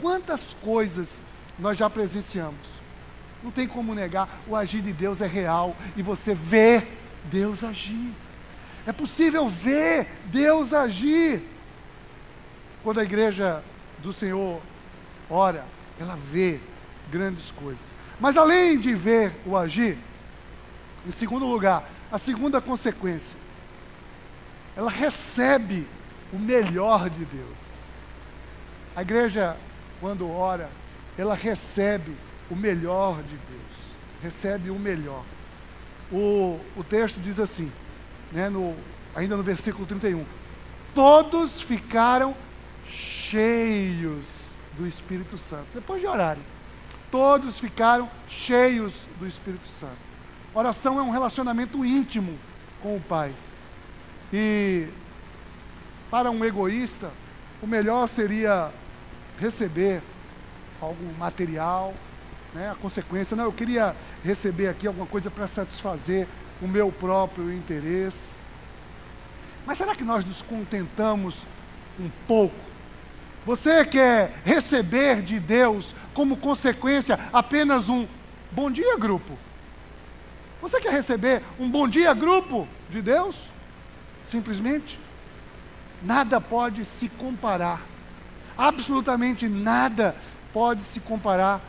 Quantas 0.00 0.56
coisas 0.62 1.20
nós 1.58 1.76
já 1.76 1.90
presenciamos. 1.90 2.81
Não 3.42 3.50
tem 3.50 3.66
como 3.66 3.94
negar, 3.94 4.40
o 4.46 4.54
agir 4.54 4.80
de 4.80 4.92
Deus 4.92 5.20
é 5.20 5.26
real 5.26 5.76
e 5.96 6.02
você 6.02 6.34
vê 6.34 6.82
Deus 7.24 7.64
agir. 7.64 8.12
É 8.86 8.92
possível 8.92 9.48
ver 9.48 10.08
Deus 10.26 10.72
agir. 10.72 11.42
Quando 12.82 13.00
a 13.00 13.04
igreja 13.04 13.62
do 13.98 14.12
Senhor 14.12 14.60
ora, 15.30 15.64
ela 15.98 16.16
vê 16.16 16.60
grandes 17.10 17.50
coisas. 17.50 17.96
Mas 18.18 18.36
além 18.36 18.78
de 18.78 18.94
ver 18.94 19.32
o 19.46 19.56
agir, 19.56 19.98
em 21.06 21.10
segundo 21.10 21.46
lugar, 21.46 21.88
a 22.10 22.18
segunda 22.18 22.60
consequência, 22.60 23.36
ela 24.76 24.90
recebe 24.90 25.86
o 26.32 26.38
melhor 26.38 27.10
de 27.10 27.24
Deus. 27.24 27.58
A 28.94 29.02
igreja, 29.02 29.56
quando 30.00 30.30
ora, 30.30 30.68
ela 31.16 31.34
recebe 31.34 32.16
o 32.52 32.56
melhor 32.56 33.22
de 33.22 33.36
Deus. 33.36 33.96
Recebe 34.22 34.68
o 34.68 34.78
melhor. 34.78 35.24
O, 36.12 36.60
o 36.76 36.84
texto 36.84 37.18
diz 37.18 37.40
assim, 37.40 37.72
né, 38.30 38.50
no, 38.50 38.76
ainda 39.16 39.36
no 39.38 39.42
versículo 39.42 39.86
31. 39.86 40.22
Todos 40.94 41.62
ficaram 41.62 42.36
cheios 42.86 44.52
do 44.76 44.86
Espírito 44.86 45.38
Santo. 45.38 45.66
Depois 45.72 46.02
de 46.02 46.06
orarem, 46.06 46.42
todos 47.10 47.58
ficaram 47.58 48.08
cheios 48.28 49.06
do 49.18 49.26
Espírito 49.26 49.66
Santo. 49.66 49.96
Oração 50.54 50.98
é 50.98 51.02
um 51.02 51.10
relacionamento 51.10 51.82
íntimo 51.82 52.38
com 52.82 52.96
o 52.96 53.00
Pai. 53.00 53.32
E 54.30 54.88
para 56.10 56.30
um 56.30 56.44
egoísta, 56.44 57.10
o 57.62 57.66
melhor 57.66 58.06
seria 58.06 58.70
receber 59.38 60.02
algo 60.78 61.02
material, 61.18 61.94
né? 62.54 62.70
a 62.70 62.74
consequência, 62.74 63.36
não, 63.36 63.44
eu 63.44 63.52
queria 63.52 63.94
receber 64.24 64.68
aqui 64.68 64.86
alguma 64.86 65.06
coisa 65.06 65.30
para 65.30 65.46
satisfazer 65.46 66.26
o 66.60 66.68
meu 66.68 66.92
próprio 66.92 67.52
interesse. 67.52 68.34
Mas 69.66 69.78
será 69.78 69.94
que 69.94 70.04
nós 70.04 70.24
nos 70.24 70.42
contentamos 70.42 71.46
um 71.98 72.10
pouco 72.26 72.72
você 73.44 73.84
quer 73.84 74.32
receber 74.44 75.20
de 75.20 75.40
Deus 75.40 75.94
como 76.14 76.36
consequência 76.36 77.18
apenas 77.32 77.88
um 77.88 78.06
bom 78.52 78.70
dia, 78.70 78.96
grupo? 78.96 79.36
Você 80.60 80.80
quer 80.80 80.92
receber 80.92 81.42
um 81.58 81.68
bom 81.68 81.88
dia, 81.88 82.14
grupo 82.14 82.68
de 82.88 83.02
Deus? 83.02 83.46
Simplesmente? 84.26 84.98
Nada 86.04 86.40
pode 86.40 86.84
se 86.84 87.08
comparar, 87.08 87.82
absolutamente 88.56 89.48
nada 89.48 90.14
pode 90.52 90.84
se 90.84 91.00
comparar 91.00 91.60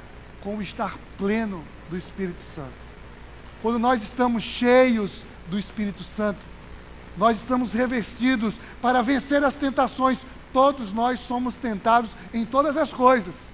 com 0.43 0.58
o 0.58 0.62
estar 0.62 0.97
pleno 1.17 1.63
do 1.89 1.97
Espírito 1.97 2.43
Santo. 2.43 2.84
Quando 3.62 3.79
nós 3.79 4.03
estamos 4.03 4.43
cheios 4.43 5.23
do 5.49 5.58
Espírito 5.58 6.03
Santo, 6.03 6.39
nós 7.17 7.38
estamos 7.38 7.73
revestidos 7.73 8.60
para 8.82 9.01
vencer 9.01 9.43
as 9.43 9.56
tentações 9.56 10.19
Todos 10.53 10.91
nós 10.91 11.19
somos 11.19 11.56
tentados 11.56 12.12
em 12.32 12.45
todas 12.45 12.77
as 12.77 12.93
coisas. 12.93 13.49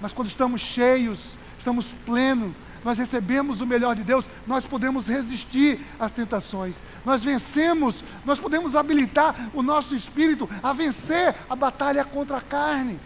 Mas 0.00 0.12
quando 0.12 0.28
estamos 0.28 0.60
cheios, 0.60 1.34
estamos 1.58 1.90
plenos, 2.06 2.54
nós 2.84 2.98
recebemos 2.98 3.60
o 3.60 3.66
melhor 3.66 3.96
de 3.96 4.04
Deus, 4.04 4.24
nós 4.46 4.64
podemos 4.64 5.08
resistir 5.08 5.80
às 5.98 6.12
tentações. 6.12 6.80
Nós 7.04 7.24
vencemos, 7.24 8.04
nós 8.24 8.38
podemos 8.38 8.76
habilitar 8.76 9.50
o 9.52 9.62
nosso 9.62 9.96
espírito 9.96 10.48
a 10.62 10.72
vencer 10.72 11.34
a 11.50 11.56
batalha 11.56 12.04
contra 12.04 12.36
a 12.36 12.42
carne. 12.42 13.00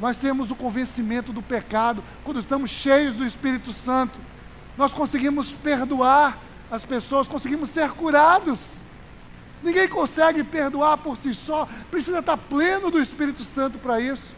Nós 0.00 0.18
temos 0.18 0.50
o 0.50 0.54
convencimento 0.54 1.32
do 1.32 1.42
pecado 1.42 2.02
quando 2.24 2.40
estamos 2.40 2.70
cheios 2.70 3.14
do 3.14 3.24
Espírito 3.24 3.72
Santo. 3.72 4.18
Nós 4.76 4.92
conseguimos 4.92 5.52
perdoar 5.52 6.38
as 6.70 6.84
pessoas, 6.84 7.28
conseguimos 7.28 7.70
ser 7.70 7.90
curados. 7.90 8.78
Ninguém 9.62 9.86
consegue 9.86 10.42
perdoar 10.42 10.98
por 10.98 11.16
si 11.16 11.32
só, 11.34 11.68
precisa 11.90 12.18
estar 12.18 12.36
pleno 12.36 12.90
do 12.90 13.00
Espírito 13.00 13.44
Santo 13.44 13.78
para 13.78 14.00
isso. 14.00 14.34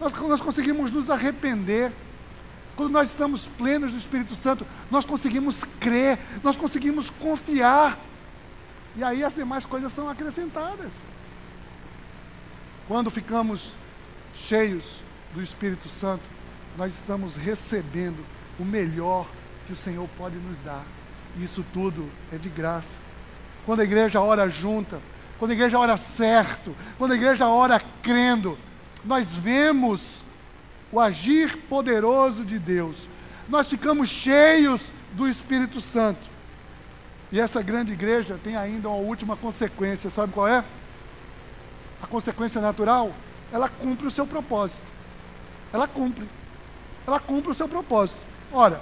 Nós, 0.00 0.12
nós 0.12 0.40
conseguimos 0.40 0.90
nos 0.90 1.10
arrepender. 1.10 1.92
Quando 2.74 2.92
nós 2.92 3.08
estamos 3.08 3.46
plenos 3.46 3.92
do 3.92 3.98
Espírito 3.98 4.34
Santo, 4.34 4.66
nós 4.90 5.04
conseguimos 5.04 5.64
crer, 5.80 6.18
nós 6.42 6.56
conseguimos 6.56 7.10
confiar. 7.10 7.98
E 8.96 9.02
aí 9.02 9.24
as 9.24 9.34
demais 9.34 9.64
coisas 9.64 9.92
são 9.92 10.08
acrescentadas. 10.08 11.08
Quando 12.86 13.10
ficamos 13.10 13.72
cheios 14.36 15.02
do 15.34 15.42
Espírito 15.42 15.88
Santo, 15.88 16.22
nós 16.76 16.94
estamos 16.94 17.36
recebendo 17.36 18.24
o 18.58 18.64
melhor 18.64 19.26
que 19.66 19.72
o 19.72 19.76
Senhor 19.76 20.08
pode 20.16 20.36
nos 20.36 20.58
dar. 20.60 20.84
E 21.38 21.44
isso 21.44 21.64
tudo 21.72 22.08
é 22.32 22.36
de 22.36 22.48
graça 22.48 22.98
quando 23.66 23.80
a 23.80 23.84
igreja 23.84 24.20
ora 24.20 24.48
junta, 24.48 25.00
quando 25.40 25.50
a 25.50 25.54
igreja 25.54 25.76
ora 25.76 25.96
certo, 25.96 26.74
quando 26.96 27.12
a 27.12 27.16
igreja 27.16 27.48
ora 27.48 27.82
crendo, 28.00 28.56
nós 29.04 29.34
vemos 29.34 30.22
o 30.92 31.00
agir 31.00 31.56
poderoso 31.68 32.44
de 32.44 32.60
Deus. 32.60 33.08
Nós 33.48 33.68
ficamos 33.68 34.08
cheios 34.08 34.92
do 35.12 35.28
Espírito 35.28 35.80
Santo. 35.80 36.20
E 37.32 37.40
essa 37.40 37.60
grande 37.60 37.92
igreja 37.92 38.38
tem 38.42 38.56
ainda 38.56 38.88
uma 38.88 38.98
última 38.98 39.36
consequência, 39.36 40.08
sabe 40.08 40.32
qual 40.32 40.46
é? 40.46 40.64
A 42.00 42.06
consequência 42.06 42.60
natural, 42.60 43.12
ela 43.52 43.68
cumpre 43.68 44.06
o 44.06 44.10
seu 44.10 44.26
propósito. 44.26 44.86
Ela 45.72 45.86
cumpre. 45.86 46.28
Ela 47.06 47.20
cumpre 47.20 47.50
o 47.50 47.54
seu 47.54 47.68
propósito. 47.68 48.18
Ora, 48.52 48.80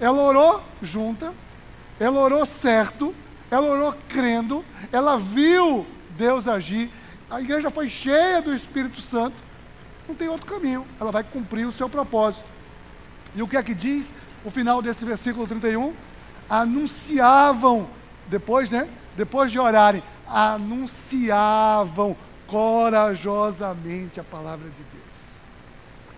ela 0.00 0.20
orou 0.22 0.62
junta, 0.82 1.32
ela 1.98 2.20
orou 2.20 2.44
certo, 2.44 3.14
ela 3.50 3.66
orou 3.66 3.94
crendo, 4.08 4.64
ela 4.90 5.16
viu 5.18 5.86
Deus 6.16 6.48
agir, 6.48 6.90
a 7.30 7.40
igreja 7.40 7.70
foi 7.70 7.88
cheia 7.88 8.42
do 8.42 8.52
Espírito 8.52 9.00
Santo, 9.00 9.36
não 10.08 10.14
tem 10.14 10.28
outro 10.28 10.46
caminho, 10.46 10.86
ela 11.00 11.10
vai 11.10 11.22
cumprir 11.22 11.66
o 11.66 11.72
seu 11.72 11.88
propósito. 11.88 12.44
E 13.34 13.42
o 13.42 13.48
que 13.48 13.56
é 13.56 13.62
que 13.62 13.74
diz 13.74 14.14
o 14.44 14.50
final 14.50 14.82
desse 14.82 15.04
versículo 15.04 15.46
31? 15.46 15.94
Anunciavam, 16.50 17.86
depois, 18.26 18.70
né? 18.70 18.88
Depois 19.16 19.50
de 19.50 19.58
orarem, 19.58 20.02
anunciavam 20.26 22.16
corajosamente 22.52 24.20
a 24.20 24.24
palavra 24.24 24.68
de 24.68 24.76
Deus. 24.76 25.22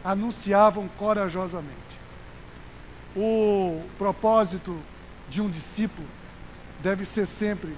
Anunciavam 0.04 0.88
corajosamente. 0.98 1.78
O 3.14 3.80
propósito 3.96 4.76
de 5.30 5.40
um 5.40 5.48
discípulo 5.48 6.08
deve 6.80 7.04
ser 7.04 7.24
sempre 7.24 7.76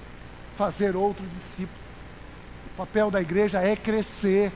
fazer 0.55 0.95
outro 0.95 1.23
discípulo. 1.27 1.77
O 2.73 2.77
papel 2.77 3.11
da 3.11 3.21
igreja 3.21 3.61
é 3.61 3.75
crescer. 3.75 4.51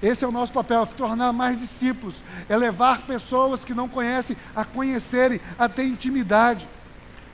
Esse 0.00 0.24
é 0.24 0.28
o 0.28 0.32
nosso 0.32 0.52
papel, 0.52 0.82
é 0.82 0.86
tornar 0.86 1.32
mais 1.32 1.58
discípulos, 1.58 2.22
é 2.48 2.56
levar 2.56 3.02
pessoas 3.02 3.64
que 3.64 3.74
não 3.74 3.88
conhecem 3.88 4.36
a 4.54 4.64
conhecerem, 4.64 5.40
a 5.58 5.68
ter 5.68 5.84
intimidade. 5.84 6.68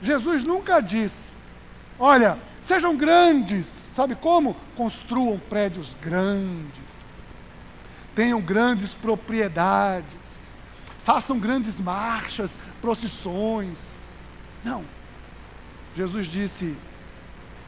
Jesus 0.01 0.43
nunca 0.43 0.81
disse: 0.81 1.33
olha, 1.99 2.39
sejam 2.63 2.95
grandes, 2.95 3.67
sabe 3.67 4.15
como? 4.15 4.55
Construam 4.75 5.37
prédios 5.37 5.95
grandes, 6.01 6.97
tenham 8.15 8.41
grandes 8.41 8.93
propriedades, 8.93 10.49
façam 10.99 11.37
grandes 11.37 11.79
marchas, 11.79 12.57
procissões. 12.81 13.79
Não. 14.63 14.83
Jesus 15.95 16.25
disse: 16.25 16.75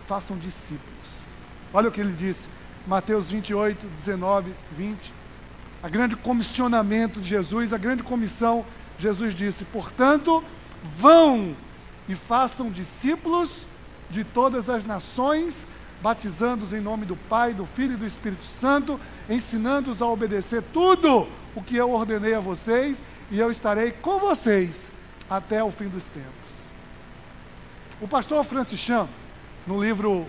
façam 0.08 0.38
discípulos. 0.38 1.28
Olha 1.74 1.90
o 1.90 1.92
que 1.92 2.00
ele 2.00 2.14
disse, 2.14 2.48
Mateus 2.88 3.30
28, 3.30 3.86
19, 3.88 4.52
20. 4.78 5.14
a 5.84 5.90
grande 5.90 6.16
comissionamento 6.16 7.20
de 7.20 7.30
Jesus, 7.30 7.74
a 7.74 7.78
grande 7.78 8.02
comissão, 8.02 8.66
Jesus 8.98 9.36
disse: 9.36 9.64
portanto, 9.66 10.44
vão 10.84 11.56
e 12.08 12.16
façam 12.16 12.72
discípulos 12.72 13.66
de 14.10 14.24
todas 14.24 14.70
as 14.70 14.86
nações, 14.86 15.66
batizando-os 16.02 16.74
em 16.74 16.80
nome 16.80 17.06
do 17.06 17.16
Pai, 17.16 17.54
do 17.54 17.66
Filho 17.66 17.94
e 17.94 17.98
do 17.98 18.06
Espírito 18.06 18.44
Santo, 18.44 19.00
ensinando-os 19.30 20.02
a 20.02 20.06
obedecer 20.06 20.64
tudo 20.74 21.28
o 21.56 21.62
que 21.62 21.76
eu 21.76 21.92
ordenei 21.92 22.34
a 22.34 22.40
vocês, 22.40 23.02
e 23.32 23.40
eu 23.40 23.50
estarei 23.50 23.92
com 23.92 24.20
vocês 24.20 24.92
até 25.30 25.64
o 25.64 25.72
fim 25.72 25.88
dos 25.88 26.10
tempos. 26.10 26.66
O 28.00 28.08
pastor 28.08 28.44
Francis 28.44 28.80
Chan, 28.80 29.08
no 29.66 29.82
livro 29.82 30.26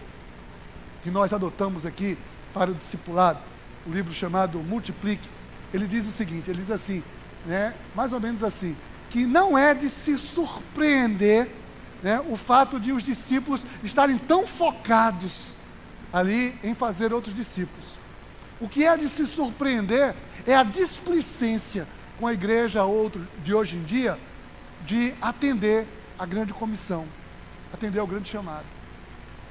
que 1.03 1.11
nós 1.11 1.33
adotamos 1.33 1.85
aqui 1.85 2.17
para 2.55 2.71
o 2.71 2.75
discipulado, 2.75 3.41
o 3.87 3.91
livro 3.91 4.15
chamado 4.15 4.59
Multiplique, 4.59 5.29
ele 5.75 5.87
diz 5.87 6.07
o 6.07 6.13
seguinte: 6.13 6.51
ele 6.51 6.61
diz 6.61 6.71
assim, 6.71 7.03
né, 7.45 7.75
mais 7.95 8.13
ou 8.13 8.21
menos 8.21 8.43
assim, 8.43 8.77
que 9.11 9.27
não 9.27 9.57
é 9.59 9.75
de 9.75 9.91
se 9.91 10.17
surpreender 10.17 11.51
né, 12.07 12.23
o 12.29 12.37
fato 12.37 12.79
de 12.79 12.93
os 12.93 13.03
discípulos 13.03 13.63
estarem 13.83 14.17
tão 14.17 14.47
focados 14.47 15.55
ali 16.13 16.57
em 16.63 16.73
fazer 16.73 17.13
outros 17.13 17.35
discípulos. 17.35 17.99
O 18.61 18.69
que 18.69 18.85
é 18.85 18.97
de 18.97 19.09
se 19.09 19.27
surpreender 19.27 20.15
é 20.47 20.55
a 20.55 20.63
displicência 20.63 21.85
com 22.17 22.29
a 22.29 22.33
igreja 22.33 22.85
outro, 22.85 23.27
de 23.43 23.53
hoje 23.53 23.75
em 23.75 23.83
dia 23.83 24.17
de 24.85 25.13
atender 25.21 25.85
a 26.17 26.25
grande 26.25 26.53
comissão, 26.53 27.09
atender 27.75 27.99
ao 27.99 28.07
grande 28.07 28.29
chamado. 28.29 28.67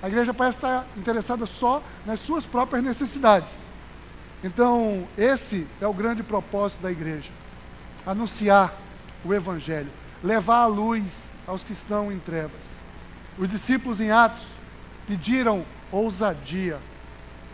A 0.02 0.08
igreja 0.08 0.34
parece 0.34 0.60
estar 0.60 0.88
interessada 0.96 1.46
só 1.46 1.84
nas 2.06 2.22
suas 2.22 2.46
próprias 2.46 2.82
necessidades. 2.82 3.66
Então, 4.42 5.06
esse 5.18 5.68
é 5.82 5.88
o 5.88 5.94
grande 5.94 6.24
propósito 6.24 6.82
da 6.82 6.90
igreja: 6.90 7.32
anunciar 8.06 8.74
o 9.26 9.34
Evangelho, 9.34 9.92
levar 10.26 10.64
a 10.64 10.66
luz 10.66 11.30
aos 11.46 11.64
que 11.64 11.72
estão 11.72 12.12
em 12.12 12.18
trevas. 12.18 12.82
Os 13.38 13.48
discípulos 13.48 14.02
em 14.02 14.10
Atos 14.10 14.48
pediram 15.08 15.64
ousadia, 15.92 16.80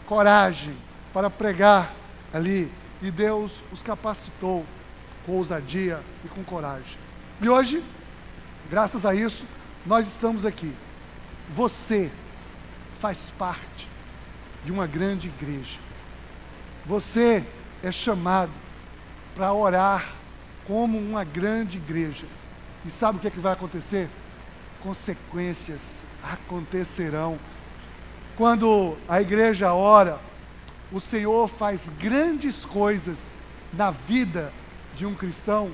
coragem 0.05 0.73
para 1.13 1.29
pregar 1.29 1.93
ali, 2.33 2.71
e 3.01 3.11
Deus 3.11 3.61
os 3.73 3.81
capacitou 3.81 4.65
com 5.25 5.33
ousadia 5.33 5.99
e 6.23 6.29
com 6.29 6.45
coragem. 6.45 6.97
E 7.41 7.49
hoje, 7.49 7.83
graças 8.69 9.05
a 9.05 9.13
isso, 9.13 9.43
nós 9.85 10.07
estamos 10.07 10.45
aqui. 10.45 10.73
Você 11.51 12.09
faz 12.99 13.33
parte 13.37 13.89
de 14.63 14.71
uma 14.71 14.87
grande 14.87 15.27
igreja. 15.27 15.77
Você 16.85 17.43
é 17.83 17.91
chamado 17.91 18.51
para 19.35 19.51
orar 19.51 20.05
como 20.65 20.97
uma 20.97 21.25
grande 21.25 21.77
igreja. 21.77 22.25
E 22.85 22.89
sabe 22.89 23.17
o 23.17 23.21
que, 23.21 23.27
é 23.27 23.31
que 23.31 23.39
vai 23.39 23.53
acontecer? 23.53 24.09
Consequências 24.81 26.03
acontecerão. 26.23 27.37
Quando 28.35 28.97
a 29.07 29.21
igreja 29.21 29.73
ora, 29.73 30.19
o 30.91 30.99
Senhor 30.99 31.47
faz 31.47 31.89
grandes 31.99 32.65
coisas 32.65 33.29
na 33.73 33.91
vida 33.91 34.51
de 34.95 35.05
um 35.05 35.13
cristão 35.13 35.71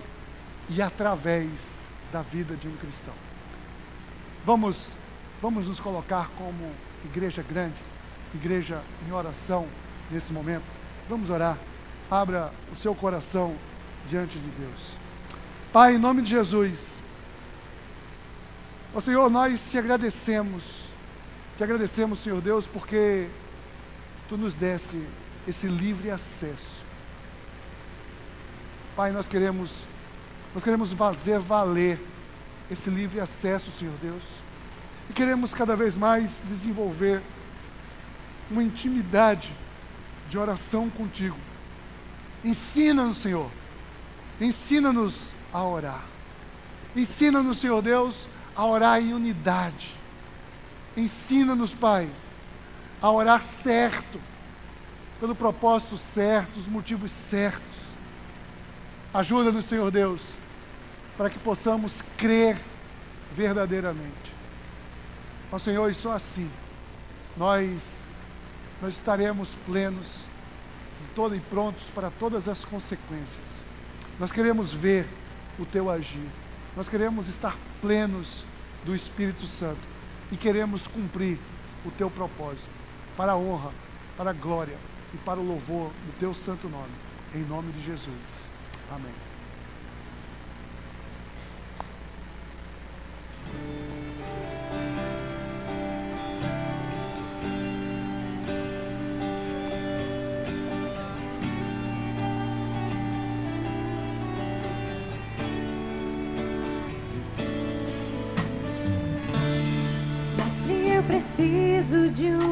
e 0.69 0.81
através 0.81 1.79
da 2.11 2.21
vida 2.21 2.55
de 2.55 2.67
um 2.67 2.75
cristão. 2.75 3.13
Vamos, 4.45 4.91
vamos 5.41 5.67
nos 5.67 5.79
colocar 5.79 6.29
como 6.37 6.71
igreja 7.05 7.43
grande, 7.43 7.75
igreja 8.33 8.81
em 9.07 9.11
oração 9.11 9.67
nesse 10.11 10.31
momento. 10.31 10.65
Vamos 11.09 11.29
orar. 11.29 11.57
Abra 12.09 12.51
o 12.71 12.75
seu 12.75 12.93
coração 12.93 13.55
diante 14.09 14.37
de 14.37 14.49
Deus. 14.49 15.06
Pai, 15.71 15.95
em 15.95 15.99
nome 15.99 16.21
de 16.21 16.29
Jesus, 16.29 16.97
ó 18.93 18.99
Senhor, 18.99 19.29
nós 19.29 19.69
te 19.69 19.77
agradecemos, 19.77 20.85
te 21.57 21.63
agradecemos, 21.63 22.19
Senhor 22.19 22.41
Deus, 22.41 22.65
porque 22.65 23.27
Tu 24.29 24.37
nos 24.37 24.55
desse 24.55 25.01
esse 25.47 25.67
livre 25.67 26.11
acesso. 26.11 26.77
Pai, 28.95 29.11
nós 29.11 29.27
queremos, 29.27 29.85
nós 30.53 30.63
queremos 30.63 30.91
fazer 30.91 31.39
valer 31.39 31.99
esse 32.69 32.89
livre 32.89 33.19
acesso, 33.21 33.71
Senhor 33.71 33.93
Deus, 34.01 34.23
e 35.09 35.13
queremos 35.13 35.53
cada 35.53 35.75
vez 35.75 35.95
mais 35.95 36.41
desenvolver 36.45 37.21
uma 38.51 38.61
intimidade 38.61 39.53
de 40.29 40.37
oração 40.37 40.89
contigo. 40.89 41.37
Ensina-nos, 42.43 43.17
Senhor. 43.17 43.49
Ensina-nos 44.41 45.31
a 45.53 45.63
orar. 45.63 46.03
Ensina-nos, 46.95 47.57
Senhor 47.57 47.81
Deus, 47.81 48.27
a 48.55 48.65
orar 48.65 49.01
em 49.01 49.13
unidade. 49.13 49.95
Ensina-nos, 50.95 51.73
Pai, 51.73 52.09
a 53.01 53.11
orar 53.11 53.41
certo, 53.41 54.19
pelo 55.19 55.35
propósito 55.35 55.97
certo, 55.97 56.57
os 56.59 56.67
motivos 56.67 57.11
certos. 57.11 57.87
Ajuda-nos, 59.13 59.65
Senhor 59.65 59.91
Deus, 59.91 60.21
para 61.17 61.29
que 61.29 61.39
possamos 61.39 62.01
crer 62.17 62.57
verdadeiramente. 63.35 64.35
Ó 65.51 65.59
Senhor, 65.59 65.89
e 65.89 65.93
só 65.93 66.13
assim 66.13 66.49
nós, 67.37 68.03
nós 68.81 68.95
estaremos 68.95 69.55
plenos 69.65 70.27
todo, 71.17 71.35
e 71.35 71.39
prontos 71.39 71.89
para 71.95 72.11
todas 72.11 72.47
as 72.47 72.63
consequências. 72.63 73.65
Nós 74.19 74.31
queremos 74.31 74.71
ver 74.71 75.07
o 75.59 75.65
teu 75.65 75.89
agir. 75.89 76.27
Nós 76.75 76.87
queremos 76.87 77.27
estar 77.27 77.57
plenos 77.81 78.45
do 78.85 78.95
Espírito 78.95 79.45
Santo 79.45 79.79
e 80.31 80.37
queremos 80.37 80.87
cumprir 80.87 81.37
o 81.85 81.91
teu 81.91 82.09
propósito 82.09 82.69
para 83.15 83.31
a 83.31 83.37
honra, 83.37 83.71
para 84.15 84.29
a 84.29 84.33
glória 84.33 84.77
e 85.13 85.17
para 85.17 85.39
o 85.39 85.47
louvor 85.47 85.89
do 86.05 86.19
teu 86.19 86.33
santo 86.33 86.69
nome. 86.69 86.93
Em 87.33 87.43
nome 87.43 87.71
de 87.71 87.83
Jesus. 87.83 88.49
Amém. 88.91 89.36
Preciso 112.17 112.46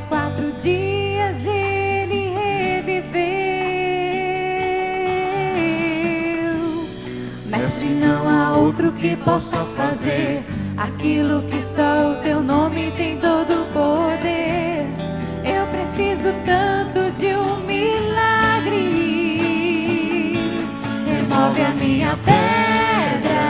de 0.00 0.08
quatro 0.08 0.52
dias 0.52 1.44
ele 1.44 2.32
reviveu. 2.34 3.10
Mestre, 7.46 7.86
não 7.86 8.28
há 8.28 8.56
outro 8.56 8.92
que 8.92 9.16
possa 9.16 9.64
fazer 9.76 10.44
aquilo 10.76 11.42
que 11.42 11.62
só 11.62 12.12
o 12.12 12.16
teu 12.22 12.42
nome 12.42 12.92
tem 12.92 13.18
todo 13.18 13.62
o 13.62 13.66
poder. 13.72 14.86
Eu 15.44 15.66
preciso 15.66 16.32
tanto 16.44 17.10
de 17.18 17.34
um 17.34 17.60
remove 21.06 21.62
a 21.62 21.70
minha 21.74 22.16
pedra, 22.24 23.40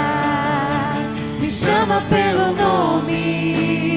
me 1.41 1.51
chama 1.51 2.03
pelo 2.09 2.53
nome, 2.53 3.90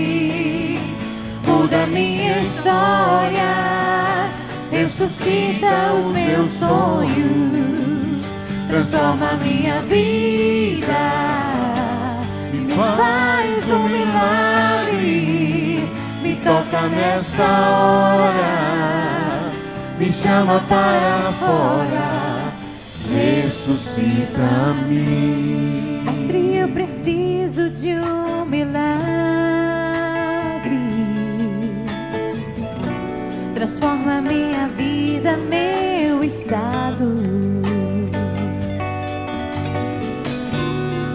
muda 1.73 1.87
minha 1.87 2.37
história, 2.39 4.29
ressuscita 4.69 5.93
os 5.93 6.13
meus 6.13 6.51
sonhos, 6.51 8.21
transforma 8.67 9.33
minha 9.41 9.81
vida, 9.81 10.93
me 12.51 12.75
faz 12.75 13.63
um 13.69 13.89
milagre. 13.89 15.89
toca 16.43 16.81
nesta 16.89 17.69
hora, 17.69 19.25
me 19.97 20.11
chama 20.11 20.59
para 20.69 21.31
fora, 21.39 22.11
ressuscita-me. 23.09 25.82
Transforma 33.83 34.21
minha 34.21 34.69
vida, 34.69 35.35
meu 35.35 36.23
estado. 36.23 37.17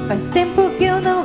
Faz 0.06 0.28
tempo 0.28 0.68
que 0.76 0.84
eu 0.84 1.00
não 1.00 1.17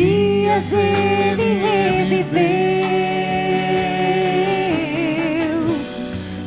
dias 0.00 0.72
ele 0.72 1.60
reviveu. 1.60 2.40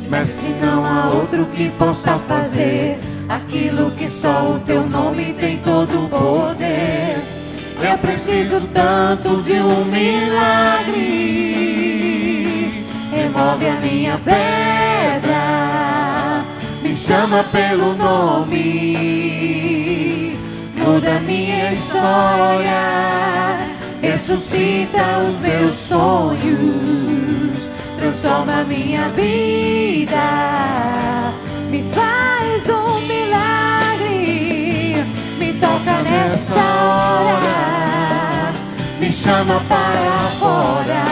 Mestre, 0.10 0.56
não 0.60 0.84
há 0.84 1.10
outro 1.10 1.46
que 1.48 1.70
possa 1.78 2.18
fazer 2.28 2.98
aquilo 3.30 3.92
que 3.92 4.10
só 4.10 4.56
o 4.56 4.60
teu 4.62 4.88
nome 4.88 5.36
tem 5.40 5.58
todo 5.58 6.06
o 6.06 6.10
poder. 6.10 7.18
Eu 7.80 7.98
preciso 8.00 8.62
tanto 8.74 9.42
de 9.44 9.54
um 9.54 9.86
milagre. 9.86 11.54
Remove 13.12 13.68
a 13.68 13.76
minha 13.82 14.18
pedra, 14.18 15.34
me 16.82 16.96
chama 16.96 17.44
pelo 17.52 17.94
nome, 17.96 19.83
muda 20.86 21.20
minha 21.22 21.72
história, 21.72 23.58
ressuscita 24.02 25.20
os 25.28 25.40
meus 25.40 25.76
sonhos, 25.76 27.70
transforma 27.98 28.64
minha 28.66 29.08
vida, 29.10 30.18
me 31.70 31.84
faz 31.94 32.68
um 32.70 33.00
milagre, 33.08 35.06
me 35.40 35.54
toca 35.54 36.02
nessa 36.04 36.54
hora, 36.84 38.52
me 39.00 39.12
chama 39.12 39.62
para 39.70 40.28
fora, 40.40 41.06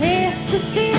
ressuscita-me. 0.00 0.96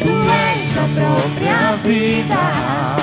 Tu 0.00 0.10
és 0.10 0.76
a 0.76 0.86
própria 0.94 1.60
vida, 1.84 2.99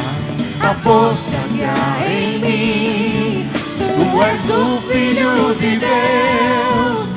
a 0.68 0.74
força 0.74 1.38
que 1.50 1.64
há 1.64 2.10
em 2.10 2.40
mim. 2.40 3.50
Tu 3.78 4.22
és 4.22 4.50
o 4.50 4.82
Filho 4.82 5.34
de 5.56 5.78
Deus, 5.78 7.08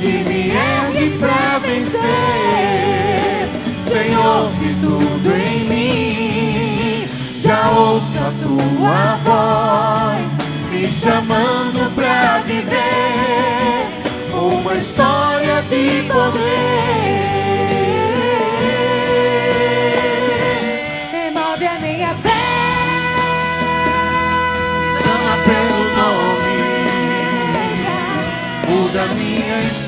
que 0.00 0.12
me 0.28 0.40
ergue 0.50 1.18
pra 1.18 1.58
vencer. 1.58 3.48
Senhor 3.88 4.50
de 4.58 4.74
tudo 4.82 5.28
em 5.34 5.60
mim, 5.70 7.08
já 7.42 7.70
ouço 7.70 8.18
a 8.18 8.32
tua 8.42 9.16
voz, 9.24 10.26
me 10.70 10.86
chamando 10.86 11.90
pra 11.94 12.38
viver 12.44 13.86
uma 14.34 14.74
história 14.74 15.62
de 15.62 16.02
poder. 16.08 17.47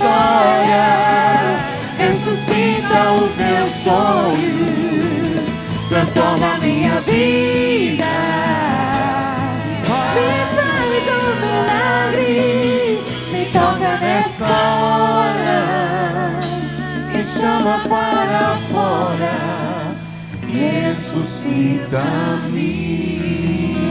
História, 0.00 1.60
ressuscita 1.98 3.12
os 3.12 3.30
meus 3.36 3.70
sonhos, 3.84 5.44
transforma 5.90 6.58
minha 6.60 7.00
vida. 7.02 8.06
Me 10.14 10.30
faz 10.56 11.04
um 11.18 11.28
milagre, 11.44 12.98
me 13.32 13.42
toca 13.52 13.92
nessa 14.00 14.52
hora. 14.80 15.60
Me 17.12 17.20
chama 17.24 17.76
para 17.86 18.56
fora, 18.72 19.36
ressuscita-me. 20.48 21.10